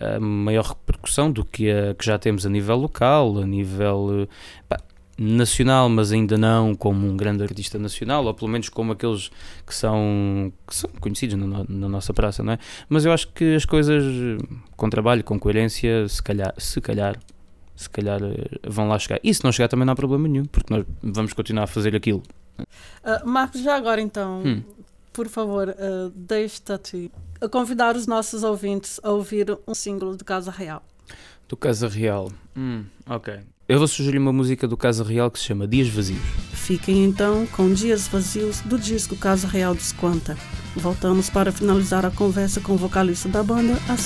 uh, 0.00 0.20
maior 0.20 0.64
repercussão 0.64 1.30
do 1.30 1.44
que 1.44 1.70
a 1.70 1.94
que 1.94 2.06
já 2.06 2.16
temos 2.18 2.46
a 2.46 2.48
nível 2.48 2.76
local, 2.76 3.38
a 3.38 3.46
nível. 3.46 4.28
Pá, 4.68 4.78
nacional, 5.22 5.86
mas 5.90 6.12
ainda 6.12 6.38
não 6.38 6.74
como 6.74 7.06
um 7.06 7.14
grande 7.14 7.42
artista 7.42 7.78
nacional, 7.78 8.24
ou 8.24 8.32
pelo 8.32 8.50
menos 8.50 8.70
como 8.70 8.92
aqueles 8.92 9.30
que 9.66 9.74
são, 9.74 10.50
que 10.66 10.74
são 10.74 10.88
conhecidos 10.98 11.36
na, 11.36 11.64
na, 11.68 11.88
nossa 11.90 12.14
praça, 12.14 12.42
não 12.42 12.54
é? 12.54 12.58
Mas 12.88 13.04
eu 13.04 13.12
acho 13.12 13.28
que 13.28 13.54
as 13.54 13.66
coisas, 13.66 14.02
com 14.78 14.88
trabalho, 14.88 15.22
com 15.22 15.38
coerência, 15.38 16.08
se 16.08 16.22
calhar, 16.22 16.54
se 16.56 16.80
calhar, 16.80 17.18
se 17.76 17.90
calhar 17.90 18.18
eh, 18.22 18.58
vão 18.66 18.88
lá 18.88 18.98
chegar. 18.98 19.20
E 19.22 19.34
se 19.34 19.44
não 19.44 19.52
chegar 19.52 19.68
também 19.68 19.84
não 19.84 19.92
há 19.92 19.96
problema 19.96 20.26
nenhum, 20.26 20.46
porque 20.46 20.72
nós 20.72 20.86
vamos 21.02 21.34
continuar 21.34 21.64
a 21.64 21.66
fazer 21.66 21.94
aquilo. 21.94 22.22
Uh, 22.58 23.28
Marcos, 23.28 23.60
já 23.60 23.76
agora 23.76 24.00
então, 24.00 24.42
hum. 24.42 24.62
por 25.12 25.28
favor, 25.28 25.68
uh, 25.68 26.10
deixa-te 26.14 27.10
a 27.42 27.48
convidar 27.48 27.94
os 27.94 28.06
nossos 28.06 28.42
ouvintes 28.42 28.98
a 29.02 29.10
ouvir 29.10 29.58
um 29.68 29.74
símbolo 29.74 30.16
do 30.16 30.24
Casa 30.24 30.50
Real. 30.50 30.82
Do 31.46 31.58
Casa 31.58 31.88
Real. 31.88 32.32
Hum, 32.56 32.84
ok. 33.06 33.40
Eu 33.70 33.78
vou 33.78 33.86
sugerir 33.86 34.18
uma 34.18 34.32
música 34.32 34.66
do 34.66 34.76
Casa 34.76 35.04
Real 35.04 35.30
que 35.30 35.38
se 35.38 35.44
chama 35.44 35.64
Dias 35.64 35.86
Vazios. 35.86 36.18
Fiquem 36.52 37.04
então 37.04 37.46
com 37.52 37.72
Dias 37.72 38.08
Vazios 38.08 38.58
do 38.62 38.76
disco 38.76 39.14
Casa 39.14 39.46
Real 39.46 39.76
dos 39.76 39.92
Quanta. 39.92 40.36
Voltamos 40.74 41.30
para 41.30 41.52
finalizar 41.52 42.04
a 42.04 42.10
conversa 42.10 42.60
com 42.60 42.72
o 42.72 42.76
vocalista 42.76 43.28
da 43.28 43.44
banda 43.44 43.78
a 43.88 43.96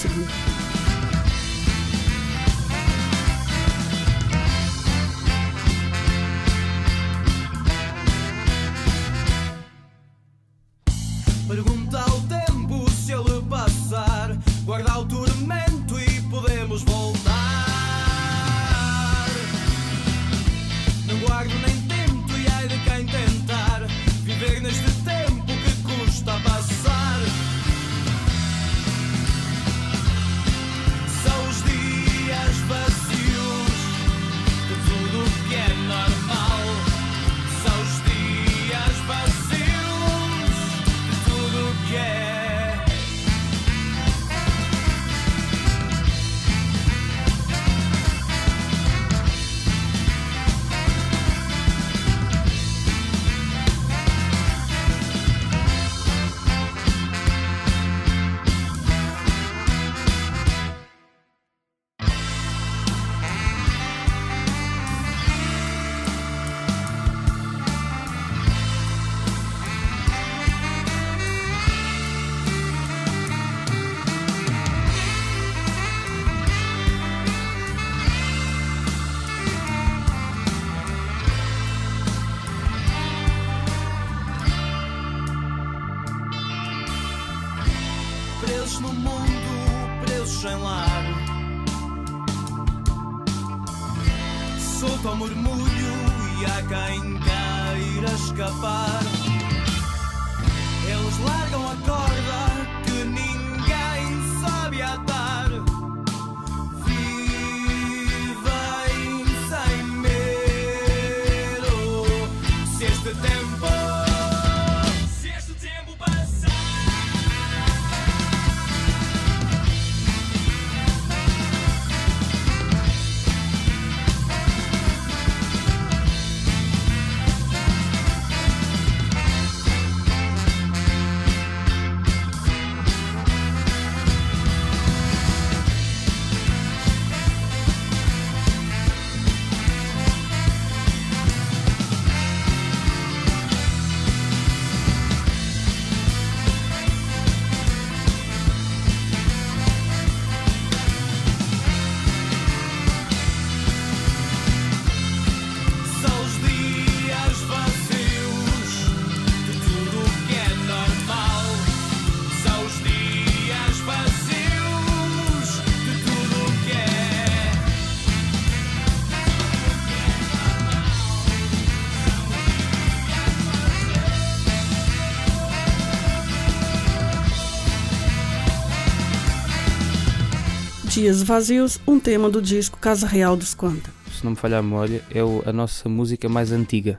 Dias 181.05 181.23
Vazios, 181.23 181.79
um 181.87 182.01
tema 182.01 182.31
do 182.31 182.41
disco 182.41 182.79
Casa 182.79 183.07
Real 183.07 183.37
dos 183.37 183.55
Quanta. 183.55 183.91
Se 184.11 184.25
não 184.25 184.31
me 184.31 184.39
falhar 184.39 184.61
a 184.61 184.63
memória, 184.63 185.03
é 185.11 185.21
a 185.47 185.53
nossa 185.53 185.87
música 185.87 186.31
mais 186.31 186.51
antiga. 186.51 186.99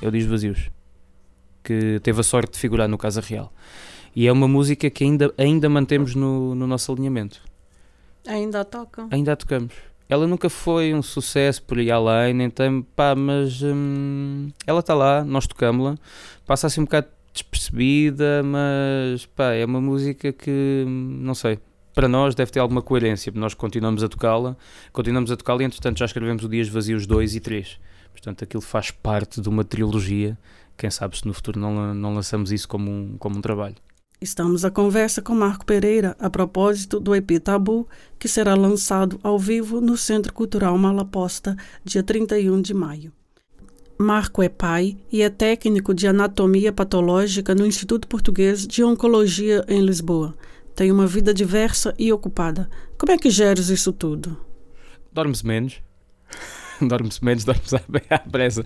É 0.00 0.08
o 0.08 0.10
Dias 0.10 0.24
Vazios. 0.24 0.70
Que 1.62 2.00
teve 2.02 2.20
a 2.20 2.22
sorte 2.22 2.54
de 2.54 2.58
figurar 2.58 2.88
no 2.88 2.96
Casa 2.96 3.20
Real. 3.20 3.52
E 4.16 4.26
é 4.26 4.32
uma 4.32 4.48
música 4.48 4.88
que 4.88 5.04
ainda, 5.04 5.30
ainda 5.36 5.68
mantemos 5.68 6.14
no, 6.14 6.54
no 6.54 6.66
nosso 6.66 6.90
alinhamento. 6.90 7.42
Ainda 8.26 8.64
tocam? 8.64 9.08
Ainda 9.10 9.34
a 9.34 9.36
tocamos. 9.36 9.74
Ela 10.08 10.26
nunca 10.26 10.48
foi 10.48 10.94
um 10.94 11.02
sucesso 11.02 11.62
por 11.64 11.76
aí 11.76 11.90
além, 11.90 12.40
então, 12.42 12.80
pá, 12.96 13.14
mas 13.14 13.60
hum, 13.62 14.48
ela 14.66 14.80
está 14.80 14.94
lá, 14.94 15.22
nós 15.22 15.46
tocamos-la, 15.46 15.98
passa 16.46 16.66
assim 16.66 16.80
um 16.80 16.84
bocado 16.84 17.08
despercebida, 17.30 18.42
mas 18.42 19.26
pá, 19.26 19.52
é 19.52 19.66
uma 19.66 19.82
música 19.82 20.32
que, 20.32 20.84
hum, 20.86 21.18
não 21.20 21.34
sei, 21.34 21.58
para 21.94 22.08
nós 22.08 22.34
deve 22.34 22.50
ter 22.50 22.60
alguma 22.60 22.82
coerência, 22.82 23.32
nós 23.34 23.54
continuamos 23.54 24.02
a 24.02 24.08
tocá-la, 24.08 24.56
continuamos 24.92 25.30
a 25.30 25.36
tocá-la 25.36 25.62
e 25.62 25.66
entretanto 25.66 25.98
já 25.98 26.04
escrevemos 26.04 26.44
o 26.44 26.48
Dias 26.48 26.68
Vazios 26.68 27.06
2 27.06 27.36
e 27.36 27.40
3. 27.40 27.78
Portanto, 28.12 28.44
aquilo 28.44 28.62
faz 28.62 28.90
parte 28.90 29.40
de 29.40 29.48
uma 29.48 29.64
trilogia, 29.64 30.38
quem 30.76 30.90
sabe 30.90 31.16
se 31.18 31.26
no 31.26 31.32
futuro 31.32 31.58
não, 31.58 31.94
não 31.94 32.14
lançamos 32.14 32.52
isso 32.52 32.68
como 32.68 32.90
um, 32.90 33.16
como 33.18 33.38
um 33.38 33.40
trabalho. 33.40 33.76
Estamos 34.20 34.64
à 34.64 34.70
conversa 34.70 35.20
com 35.20 35.34
Marco 35.34 35.66
Pereira 35.66 36.16
a 36.20 36.30
propósito 36.30 37.00
do 37.00 37.14
EP 37.14 37.40
Tabu, 37.42 37.88
que 38.20 38.28
será 38.28 38.54
lançado 38.54 39.18
ao 39.22 39.36
vivo 39.36 39.80
no 39.80 39.96
Centro 39.96 40.32
Cultural 40.32 40.78
Malaposta, 40.78 41.56
dia 41.84 42.04
31 42.04 42.62
de 42.62 42.72
maio. 42.72 43.12
Marco 43.98 44.42
é 44.42 44.48
pai 44.48 44.96
e 45.10 45.22
é 45.22 45.30
técnico 45.30 45.92
de 45.92 46.06
anatomia 46.06 46.72
patológica 46.72 47.54
no 47.54 47.66
Instituto 47.66 48.06
Português 48.06 48.66
de 48.66 48.82
Oncologia 48.84 49.64
em 49.68 49.80
Lisboa. 49.80 50.36
Tem 50.74 50.90
uma 50.90 51.06
vida 51.06 51.34
diversa 51.34 51.94
e 51.98 52.12
ocupada. 52.12 52.68
Como 52.98 53.12
é 53.12 53.18
que 53.18 53.30
geres 53.30 53.68
isso 53.68 53.92
tudo? 53.92 54.36
dorme-se 55.12 55.46
menos. 55.46 55.80
dorme-se 56.80 57.24
menos, 57.24 57.44
dorme-se 57.44 57.76
à 58.10 58.18
pressa. 58.18 58.64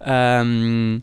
Ahm, 0.00 1.00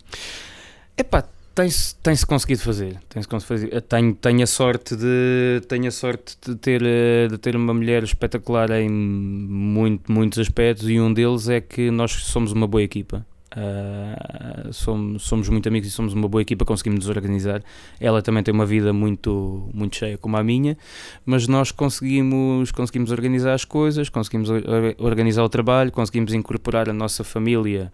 epá, 0.98 1.24
tem-se 1.54 1.96
tem-se 1.96 2.26
conseguido 2.26 2.62
fazer. 2.62 2.98
Tem-se 3.10 3.28
conseguido 3.28 3.62
fazer. 3.62 3.74
Eu 3.74 3.82
Tenho, 3.82 4.15
tenho 4.15 4.44
a 4.44 4.48
sorte 4.48 4.96
de 4.96 5.62
tenho 5.68 5.88
a 5.88 5.91
sorte 5.91 6.38
de 6.46 6.56
ter 6.56 6.82
eh, 6.84 7.28
de 7.28 7.38
ter 7.38 7.56
uma 7.56 7.74
mulher 7.74 8.04
espetacular 8.04 8.72
em 8.72 8.89
muito, 8.89 10.12
muitos 10.12 10.39
aspectos 10.39 10.89
e 10.89 11.00
um 11.00 11.13
deles 11.13 11.50
é 11.50 11.62
que 11.62 11.91
nós 11.91 12.12
somos 12.12 12.52
uma 12.52 12.68
boa 12.68 12.84
equipa. 12.84 13.26
Ah, 13.58 14.68
somos, 14.72 15.24
somos 15.24 15.48
muito 15.48 15.68
amigos 15.70 15.88
e 15.88 15.91
somos 15.91 16.13
uma 16.13 16.28
boa 16.28 16.41
equipa, 16.41 16.65
conseguimos 16.65 17.06
nos 17.06 17.15
organizar. 17.15 17.63
Ela 18.00 18.22
também 18.22 18.44
tem 18.44 18.54
uma 18.54 18.65
vida 18.65 18.91
muito, 18.91 19.70
muito 19.74 19.96
cheia 19.96 20.18
como 20.18 20.36
a 20.36 20.44
minha, 20.44 20.78
mas 21.26 21.48
nós 21.48 21.72
conseguimos, 21.72 22.72
conseguimos 22.72 23.12
organizar 23.12 23.54
as 23.54 23.63
coisas, 23.63 24.10
conseguimos 24.10 24.50
or- 24.50 24.63
or- 24.68 24.96
organizar 25.00 25.44
o 25.44 25.50
trabalho, 25.50 25.91
conseguimos 25.91 26.34
incorporar 26.34 26.89
a 26.89 26.94
nossa 26.94 27.24
família 27.24 27.91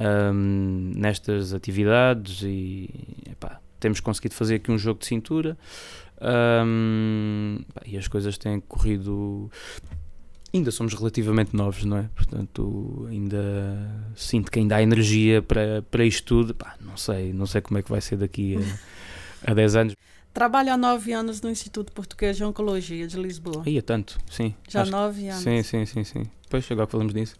ahm, 0.00 0.92
nestas 0.96 1.54
atividades 1.54 2.42
e 2.42 2.90
epá, 3.30 3.60
temos 3.78 4.00
conseguido 4.00 4.34
fazer 4.34 4.56
aqui 4.56 4.72
um 4.72 4.78
jogo 4.78 4.98
de 4.98 5.06
cintura 5.06 5.56
pá, 7.74 7.82
e 7.86 7.96
as 7.96 8.08
coisas 8.08 8.36
têm 8.38 8.58
corrido. 8.60 9.50
Ainda 10.54 10.70
somos 10.70 10.94
relativamente 10.94 11.54
novos, 11.56 11.84
não 11.84 11.96
é? 11.96 12.08
Portanto, 12.14 13.06
ainda 13.10 13.42
sinto 14.14 14.52
que 14.52 14.60
ainda 14.60 14.76
há 14.76 14.82
energia 14.82 15.42
para, 15.42 15.82
para 15.90 16.04
isto 16.04 16.24
tudo. 16.24 16.54
Pá, 16.54 16.76
não 16.80 16.96
sei, 16.96 17.32
não 17.32 17.44
sei 17.44 17.60
como 17.60 17.78
é 17.78 17.82
que 17.82 17.90
vai 17.90 18.00
ser 18.00 18.16
daqui 18.16 18.56
a, 19.44 19.50
a 19.50 19.54
10 19.54 19.74
anos. 19.76 19.96
Trabalho 20.32 20.72
há 20.72 20.76
nove 20.76 21.12
anos 21.12 21.40
no 21.40 21.50
Instituto 21.50 21.92
Português 21.92 22.36
de 22.36 22.44
Oncologia 22.44 23.06
de 23.06 23.16
Lisboa. 23.16 23.62
Aí 23.66 23.78
é 23.78 23.82
tanto, 23.82 24.16
sim. 24.30 24.54
Já 24.68 24.82
Acho- 24.82 24.90
nove 24.92 25.28
anos. 25.28 25.42
Sim, 25.42 25.62
sim, 25.64 25.86
sim, 25.86 26.04
sim. 26.04 26.22
Depois 26.44 26.64
agora 26.70 26.86
que 26.86 26.92
falamos 26.92 27.12
disso. 27.14 27.36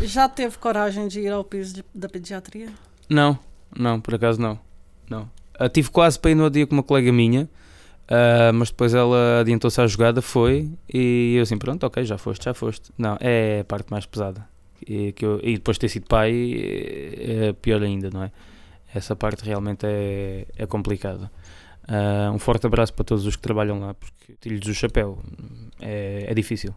Já 0.00 0.28
teve 0.28 0.56
coragem 0.58 1.08
de 1.08 1.20
ir 1.20 1.32
ao 1.32 1.42
piso 1.44 1.74
de- 1.74 1.84
da 1.94 2.08
pediatria? 2.08 2.68
Não, 3.08 3.36
não, 3.76 4.00
por 4.00 4.14
acaso 4.14 4.40
não. 4.40 4.58
Não. 5.10 5.28
Ah, 5.58 5.68
tive 5.68 5.90
quase 5.90 6.18
para 6.18 6.30
ir 6.30 6.34
no 6.36 6.48
dia 6.50 6.66
com 6.66 6.74
uma 6.74 6.82
colega 6.84 7.12
minha, 7.12 7.48
ah, 8.08 8.52
mas 8.52 8.70
depois 8.70 8.94
ela 8.94 9.40
adiantou-se 9.40 9.80
à 9.80 9.86
jogada, 9.86 10.20
foi, 10.22 10.70
e 10.92 11.34
eu 11.36 11.42
assim, 11.42 11.58
pronto, 11.58 11.84
ok, 11.84 12.04
já 12.04 12.18
foste, 12.18 12.44
já 12.44 12.54
foste. 12.54 12.90
Não, 12.98 13.16
é 13.20 13.60
a 13.60 13.64
parte 13.64 13.90
mais 13.90 14.06
pesada. 14.06 14.46
E, 14.86 15.12
que 15.12 15.24
eu- 15.24 15.40
e 15.42 15.54
depois 15.54 15.76
de 15.76 15.80
ter 15.82 15.88
sido 15.88 16.06
pai, 16.06 16.32
é 16.32 17.46
é 17.48 17.52
pior 17.52 17.82
ainda, 17.82 18.10
não 18.10 18.22
é? 18.22 18.30
Essa 18.94 19.16
parte 19.16 19.44
realmente 19.44 19.84
é, 19.86 20.46
é 20.56 20.66
complicada. 20.66 21.30
Ah, 21.88 22.30
um 22.34 22.38
forte 22.38 22.66
abraço 22.66 22.92
para 22.94 23.04
todos 23.04 23.26
os 23.26 23.36
que 23.36 23.42
trabalham 23.42 23.80
lá, 23.80 23.94
porque 23.94 24.34
tiro-lhes 24.40 24.66
o 24.68 24.74
chapéu. 24.74 25.18
É, 25.80 26.26
é 26.28 26.34
difícil. 26.34 26.74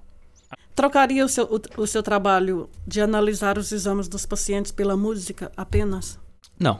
Trocaria 0.76 1.26
o 1.26 1.30
seu, 1.30 1.46
o, 1.46 1.82
o 1.82 1.88
seu 1.88 2.02
trabalho 2.04 2.70
de 2.86 3.02
analisar 3.02 3.58
os 3.58 3.72
exames 3.72 4.08
dos 4.08 4.26
pacientes 4.26 4.72
pela 4.72 4.96
música 4.96 5.52
apenas? 5.58 6.20
Não, 6.60 6.80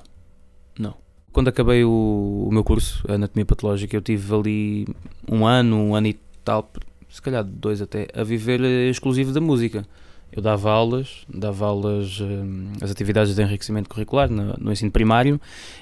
não. 0.80 0.96
Quando 1.38 1.50
acabei 1.50 1.84
o, 1.84 2.48
o 2.50 2.52
meu 2.52 2.64
curso, 2.64 3.04
Anatomia 3.08 3.46
Patológica, 3.46 3.96
eu 3.96 4.02
tive 4.02 4.34
ali 4.34 4.88
um 5.32 5.46
ano, 5.46 5.78
um 5.78 5.94
ano 5.94 6.08
e 6.08 6.20
tal, 6.44 6.68
se 7.08 7.22
calhar 7.22 7.44
dois 7.44 7.80
até, 7.80 8.08
a 8.16 8.24
viver 8.24 8.60
eh, 8.60 8.90
exclusivo 8.90 9.32
da 9.32 9.40
música. 9.40 9.86
Eu 10.32 10.42
dava 10.42 10.72
aulas, 10.72 11.28
dava 11.32 11.68
aulas, 11.68 12.20
hum, 12.22 12.72
as 12.82 12.90
atividades 12.90 13.36
de 13.36 13.42
enriquecimento 13.44 13.88
curricular 13.88 14.32
no, 14.32 14.56
no 14.58 14.72
ensino 14.72 14.90
primário 14.90 15.40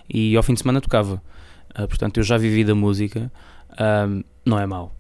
e 0.10 0.36
ao 0.36 0.44
fim 0.44 0.56
de 0.56 0.60
semana 0.60 0.82
tocava. 0.82 1.22
Ah, 1.74 1.88
portanto, 1.88 2.18
eu 2.18 2.24
já 2.26 2.38
vivi 2.38 2.66
da 2.66 2.76
música. 2.76 3.32
Ahm, 3.80 4.24
não 4.46 4.60
é 4.60 4.66
mau. 4.66 4.94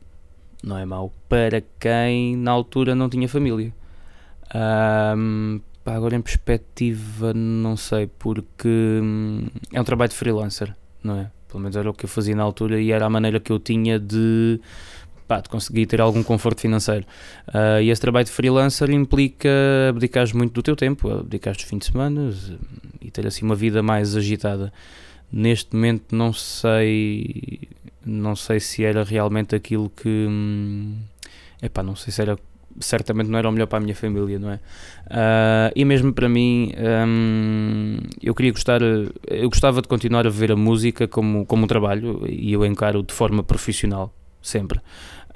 Não 0.63 0.78
é 0.78 0.86
mau 0.86 1.12
para 1.28 1.62
quem 1.78 2.38
na 2.38 2.52
altura 2.52 2.96
não 2.96 3.10
tinha 3.10 3.28
família. 3.28 3.74
Ahm, 4.54 5.60
pá, 5.86 5.93
agora 5.93 6.15
em 6.15 6.21
perspectiva, 6.21 7.32
não 7.34 7.78
sei, 7.78 8.08
porque 8.08 8.67
hum, 8.67 9.48
é 9.71 9.80
um 9.80 9.84
trabalho 9.84 10.10
de 10.10 10.15
freelancer, 10.15 10.76
não 11.04 11.19
é? 11.19 11.32
Pelo 11.48 11.62
menos 11.62 11.78
era 11.78 11.88
o 11.88 11.93
que 11.93 12.06
eu 12.06 12.10
fazia 12.10 12.36
na 12.36 12.41
altura 12.41 12.82
e 12.82 12.91
era 12.91 13.06
a 13.06 13.10
maneira 13.10 13.39
que 13.39 13.52
eu 13.52 13.60
tinha 13.60 14.00
de, 14.00 14.60
pá, 15.28 15.39
de 15.39 15.48
conseguir 15.48 15.86
ter 15.86 16.02
algum 16.02 16.24
conforto 16.24 16.60
financeiro. 16.60 17.06
Ah, 17.48 17.80
e 17.82 17.91
esse 17.91 18.02
trabalho 18.02 18.26
de 18.26 18.32
freelancer 18.32 18.89
implica 18.89 19.50
abdicares 19.89 20.34
muito 20.34 20.54
do 20.54 20.63
teu 20.63 20.76
tempo, 20.76 21.08
abdicares 21.10 21.58
dos 21.58 21.69
fins 21.69 21.80
de 21.80 21.86
semana 21.86 22.34
e 23.00 23.12
ter 23.12 23.28
assim 23.28 23.45
uma 23.45 23.56
vida 23.56 23.84
mais 23.84 24.17
agitada. 24.17 24.74
Neste 25.32 25.76
momento 25.76 26.15
não 26.15 26.34
sei, 26.34 27.69
não 28.04 28.36
sei 28.36 28.60
se 28.60 28.84
era 28.84 29.04
realmente 29.04 29.56
aquilo 29.56 29.89
que, 29.89 30.10
hum, 30.10 30.98
epá, 31.62 31.84
não 31.84 31.95
sei 31.95 32.12
se 32.12 32.21
era 32.21 32.38
certamente 32.80 33.30
não 33.30 33.40
era 33.40 33.48
o 33.48 33.52
melhor 33.52 33.68
para 33.68 33.78
a 33.78 33.82
minha 33.82 33.96
família, 33.96 34.40
não 34.40 34.50
é? 34.50 34.60
Ah, 35.10 35.72
e 35.76 35.86
mesmo 35.86 36.14
para 36.14 36.28
mim, 36.30 36.74
hum, 37.08 37.98
eu 38.22 38.34
queria 38.34 38.52
gostar, 38.52 38.82
eu 38.82 39.50
gostava 39.50 39.82
de 39.82 39.88
continuar 39.88 40.26
a 40.28 40.30
ver 40.30 40.52
a 40.52 40.56
música 40.56 41.08
como, 41.08 41.46
como 41.46 41.64
um 41.64 41.68
trabalho 41.68 42.26
e 42.28 42.54
eu 42.54 42.66
encaro 42.66 43.04
de 43.04 43.14
forma 43.14 43.44
profissional, 43.44 44.14
sempre. 44.42 44.80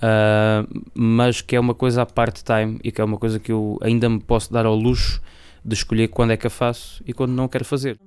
Ah, 0.02 0.66
mas 0.94 1.42
que 1.42 1.56
é 1.56 1.60
uma 1.60 1.74
coisa 1.74 2.02
a 2.02 2.06
part-time 2.06 2.80
e 2.84 2.92
que 2.92 3.02
é 3.02 3.04
uma 3.04 3.18
coisa 3.18 3.40
que 3.40 3.52
eu 3.52 3.78
ainda 3.82 4.10
me 4.10 4.20
posso 4.20 4.52
dar 4.52 4.66
ao 4.66 4.76
luxo 4.76 5.22
de 5.64 5.74
escolher 5.74 6.08
quando 6.08 6.32
é 6.32 6.38
que 6.38 6.48
a 6.48 6.50
faço 6.50 7.04
e 7.06 7.14
quando 7.14 7.32
não 7.32 7.48
quero 7.48 7.66
fazer. 7.66 8.00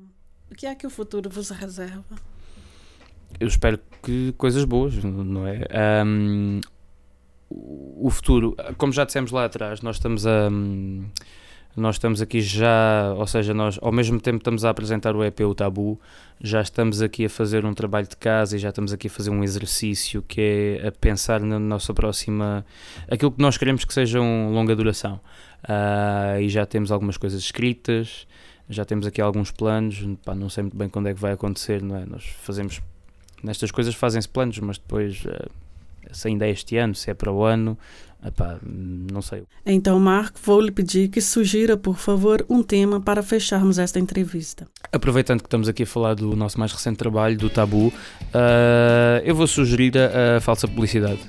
O 0.50 0.54
que 0.54 0.66
é 0.66 0.74
que 0.74 0.86
o 0.86 0.90
futuro 0.90 1.30
vos 1.30 1.50
reserva? 1.50 2.04
eu 3.40 3.48
espero 3.48 3.78
que 4.02 4.32
coisas 4.36 4.64
boas, 4.64 4.94
não 5.02 5.46
é? 5.46 5.66
Ahm, 5.70 6.60
o 7.96 8.10
futuro, 8.10 8.56
como 8.76 8.92
já 8.92 9.04
dissemos 9.04 9.30
lá 9.30 9.44
atrás, 9.44 9.80
nós 9.82 9.96
estamos 9.96 10.26
a. 10.26 10.50
Nós 11.74 11.94
estamos 11.94 12.20
aqui 12.20 12.42
já, 12.42 13.14
ou 13.16 13.26
seja, 13.26 13.54
nós 13.54 13.78
ao 13.80 13.90
mesmo 13.90 14.20
tempo 14.20 14.36
estamos 14.36 14.62
a 14.62 14.68
apresentar 14.68 15.16
o 15.16 15.24
EP 15.24 15.40
O 15.40 15.54
Tabu, 15.54 15.98
já 16.38 16.60
estamos 16.60 17.00
aqui 17.00 17.24
a 17.24 17.30
fazer 17.30 17.64
um 17.64 17.72
trabalho 17.72 18.06
de 18.06 18.14
casa 18.14 18.56
e 18.56 18.58
já 18.58 18.68
estamos 18.68 18.92
aqui 18.92 19.06
a 19.06 19.10
fazer 19.10 19.30
um 19.30 19.42
exercício 19.42 20.20
que 20.20 20.78
é 20.82 20.88
a 20.88 20.92
pensar 20.92 21.40
na 21.40 21.58
nossa 21.58 21.94
próxima. 21.94 22.62
aquilo 23.10 23.32
que 23.32 23.40
nós 23.40 23.56
queremos 23.56 23.86
que 23.86 23.94
seja 23.94 24.20
um 24.20 24.52
longa 24.52 24.76
duração. 24.76 25.18
Ah, 25.66 26.38
e 26.38 26.48
já 26.50 26.66
temos 26.66 26.92
algumas 26.92 27.16
coisas 27.16 27.40
escritas, 27.40 28.26
já 28.68 28.84
temos 28.84 29.06
aqui 29.06 29.22
alguns 29.22 29.50
planos, 29.50 30.04
pá, 30.24 30.34
não 30.34 30.50
sei 30.50 30.64
muito 30.64 30.76
bem 30.76 30.90
quando 30.90 31.08
é 31.08 31.14
que 31.14 31.20
vai 31.20 31.32
acontecer, 31.32 31.82
não 31.82 31.96
é? 31.96 32.04
Nós 32.04 32.24
fazemos 32.42 32.82
nestas 33.42 33.70
coisas 33.70 33.94
fazem-se 33.94 34.28
planos, 34.28 34.58
mas 34.58 34.78
depois 34.78 35.24
eh, 35.26 35.46
se 36.12 36.28
ainda 36.28 36.46
é 36.46 36.50
este 36.50 36.76
ano, 36.76 36.94
se 36.94 37.10
é 37.10 37.14
para 37.14 37.32
o 37.32 37.42
ano, 37.44 37.78
epá, 38.24 38.58
não 38.62 39.20
sei. 39.20 39.44
Então, 39.64 39.98
Marco, 39.98 40.38
vou 40.42 40.60
lhe 40.60 40.70
pedir 40.70 41.08
que 41.08 41.20
sugira, 41.20 41.76
por 41.76 41.96
favor, 41.98 42.44
um 42.48 42.62
tema 42.62 43.00
para 43.00 43.22
fecharmos 43.22 43.78
esta 43.78 43.98
entrevista. 43.98 44.66
Aproveitando 44.92 45.40
que 45.40 45.46
estamos 45.46 45.68
aqui 45.68 45.82
a 45.82 45.86
falar 45.86 46.14
do 46.14 46.36
nosso 46.36 46.58
mais 46.58 46.72
recente 46.72 46.96
trabalho, 46.96 47.36
do 47.36 47.50
Tabu, 47.50 47.92
eh, 48.32 49.22
eu 49.24 49.34
vou 49.34 49.46
sugerir 49.46 49.92
a, 49.98 50.36
a 50.36 50.40
falsa 50.40 50.68
publicidade. 50.68 51.20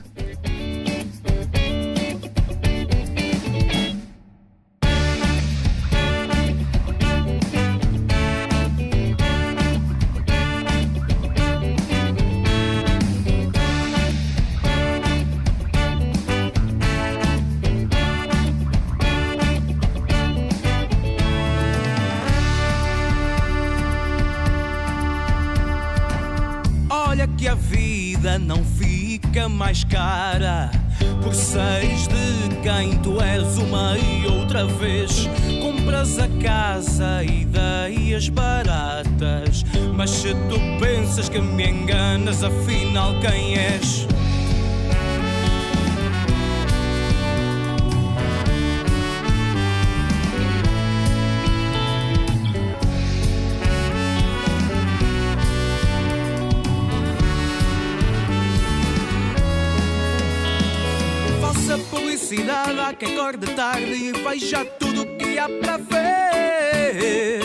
Quem 62.95 63.17
acorde 63.17 63.47
tarde 63.55 63.93
e 63.93 64.11
veja 64.11 64.65
tudo 64.65 65.01
o 65.01 65.17
que 65.17 65.39
há 65.39 65.47
para 65.47 65.77
ver. 65.77 67.41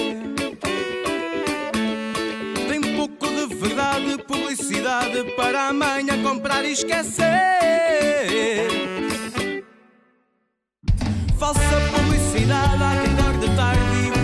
Tem 2.69 2.81
pouco 2.97 3.27
de 3.27 3.55
verdade, 3.55 4.19
publicidade 4.25 5.25
para 5.37 5.69
amanhã 5.69 6.23
comprar 6.23 6.65
e 6.65 6.73
esquecer. 6.73 7.27
Falsa 11.39 11.61
publicidade 11.93 12.83
há 12.83 13.03
quem 13.03 13.15
acorde 13.15 13.57
tarde 13.57 13.81
e 14.07 14.18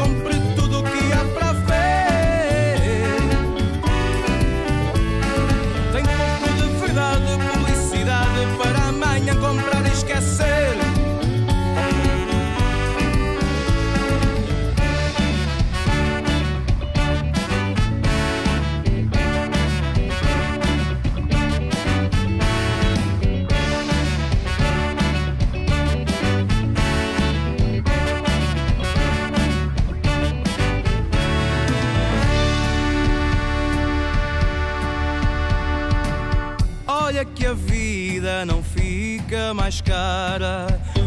Olha 37.14 37.24
que 37.24 37.46
a 37.46 37.53
vida 37.53 38.44
não 38.44 38.61
fica 38.61 39.55
mais 39.55 39.81
cara, 39.81 40.66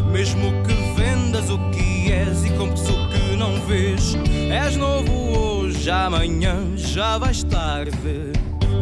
mesmo 0.10 0.54
que 0.64 0.74
vendas 0.96 1.50
o 1.50 1.60
que 1.72 2.10
és 2.10 2.46
e 2.46 2.50
compres 2.52 2.88
o 2.88 3.10
que 3.10 3.36
não 3.36 3.60
vês. 3.68 4.16
És 4.50 4.78
novo 4.78 5.38
hoje, 5.38 5.92
amanhã 5.92 6.78
já 6.78 7.18
vais 7.18 7.44
tarde. 7.44 8.32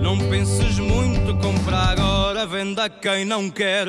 Não 0.03 0.19
penses 0.29 0.77
muito, 0.77 1.35
compra 1.41 1.77
agora, 1.77 2.45
venda 2.45 2.85
a 2.85 2.89
quem 2.89 3.25
não 3.25 3.49
quer. 3.49 3.87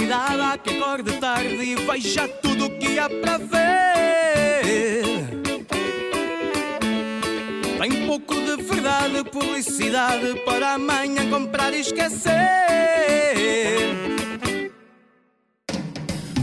Há 0.00 0.56
que 0.56 0.78
acorde 0.78 1.12
tarde 1.18 1.62
e 1.62 1.74
veja 1.74 2.26
tudo 2.26 2.64
o 2.66 2.78
que 2.78 2.98
há 2.98 3.10
para 3.10 3.36
ver. 3.36 3.82
Tem 7.78 8.06
pouco 8.06 8.34
de 8.34 8.56
verdade, 8.62 9.22
publicidade 9.30 10.40
para 10.46 10.74
amanhã 10.74 11.28
comprar 11.28 11.74
e 11.74 11.80
esquecer. 11.80 12.32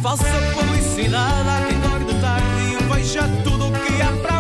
Falsa 0.04 0.26
publicidade 0.54 1.68
que 1.68 1.76
acorde 1.88 2.22
tarde 2.22 2.46
e 2.72 2.94
veja 2.94 3.24
tudo 3.44 3.68
o 3.68 3.72
que 3.72 4.02
há 4.02 4.12
para 4.22 4.39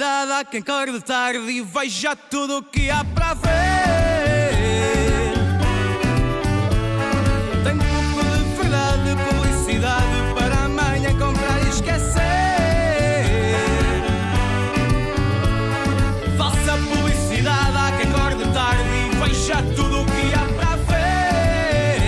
publicidade 0.00 0.32
há 0.32 0.44
quem 0.44 0.60
acorde 0.60 1.00
tarde 1.02 1.50
e 1.50 1.60
veja 1.60 2.16
tudo 2.16 2.56
o 2.58 2.62
que 2.62 2.90
há 2.90 3.04
para 3.04 3.34
ver. 3.34 3.50
Tem 7.62 7.76
pouco 7.76 8.24
de 8.24 8.38
verdade, 8.56 9.14
publicidade 9.28 10.34
para 10.34 10.64
amanhã 10.64 11.10
comprar 11.18 11.62
e 11.66 11.68
esquecer. 11.68 12.22
Falsa 16.38 16.78
publicidade 16.78 17.76
há 17.76 17.92
quem 17.98 18.10
acorde 18.10 18.44
tarde 18.54 18.88
e 18.88 19.10
veja 19.16 19.62
tudo 19.76 20.00
o 20.00 20.06
que 20.06 20.32
há 20.34 20.46
para 20.56 20.76
ver. 20.76 22.00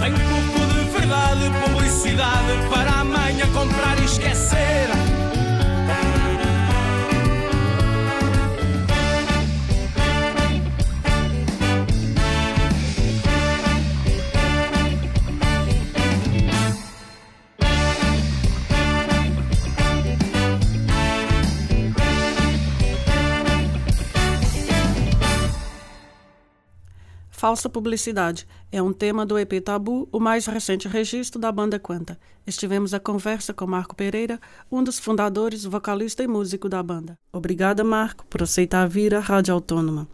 Tem 0.00 0.12
pouco 0.12 0.58
de 0.66 0.80
verdade, 0.98 1.44
publicidade 1.64 2.68
para 2.68 2.90
amanhã 2.90 3.46
comprar 3.52 3.96
e 4.00 4.04
esquecer. 4.04 4.69
Falsa 27.50 27.68
publicidade 27.68 28.46
é 28.70 28.80
um 28.80 28.92
tema 28.92 29.26
do 29.26 29.36
EP 29.36 29.60
Tabu, 29.60 30.08
o 30.12 30.20
mais 30.20 30.46
recente 30.46 30.86
registro 30.86 31.40
da 31.40 31.50
banda 31.50 31.80
Quanta. 31.80 32.16
Estivemos 32.46 32.94
a 32.94 33.00
conversa 33.00 33.52
com 33.52 33.66
Marco 33.66 33.96
Pereira, 33.96 34.40
um 34.70 34.84
dos 34.84 35.00
fundadores, 35.00 35.64
vocalista 35.64 36.22
e 36.22 36.28
músico 36.28 36.68
da 36.68 36.80
banda. 36.80 37.18
Obrigada, 37.32 37.82
Marco, 37.82 38.24
por 38.26 38.44
aceitar 38.44 38.88
vir 38.88 39.16
à 39.16 39.18
Rádio 39.18 39.52
Autônoma. 39.52 40.06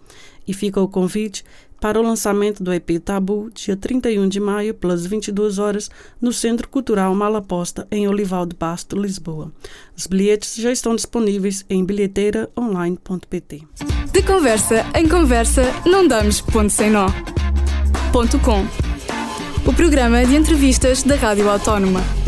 E 0.48 0.54
fica 0.54 0.80
o 0.80 0.88
convite 0.88 1.44
para 1.86 2.00
o 2.00 2.02
lançamento 2.02 2.64
do 2.64 2.72
EP 2.72 2.98
Tabu, 2.98 3.48
dia 3.54 3.76
31 3.76 4.28
de 4.28 4.40
maio, 4.40 4.74
pelas 4.74 5.06
22 5.06 5.60
horas, 5.60 5.88
no 6.20 6.32
Centro 6.32 6.68
Cultural 6.68 7.14
Malaposta, 7.14 7.86
em 7.92 8.08
Olival 8.08 8.44
de 8.44 8.56
Basto, 8.56 9.00
Lisboa. 9.00 9.52
Os 9.96 10.08
bilhetes 10.08 10.56
já 10.56 10.72
estão 10.72 10.96
disponíveis 10.96 11.64
em 11.70 11.84
bilheteiraonline.pt. 11.84 13.62
De 14.10 14.22
conversa 14.24 14.84
em 14.96 15.08
conversa, 15.08 15.62
não 15.86 16.08
damos 16.08 16.40
ponto 16.40 16.70
sem 16.70 16.90
nó. 16.90 17.06
Ponto 18.10 18.36
com. 18.40 18.66
O 19.64 19.72
programa 19.72 20.26
de 20.26 20.34
entrevistas 20.34 21.04
da 21.04 21.14
Rádio 21.14 21.48
Autónoma. 21.48 22.25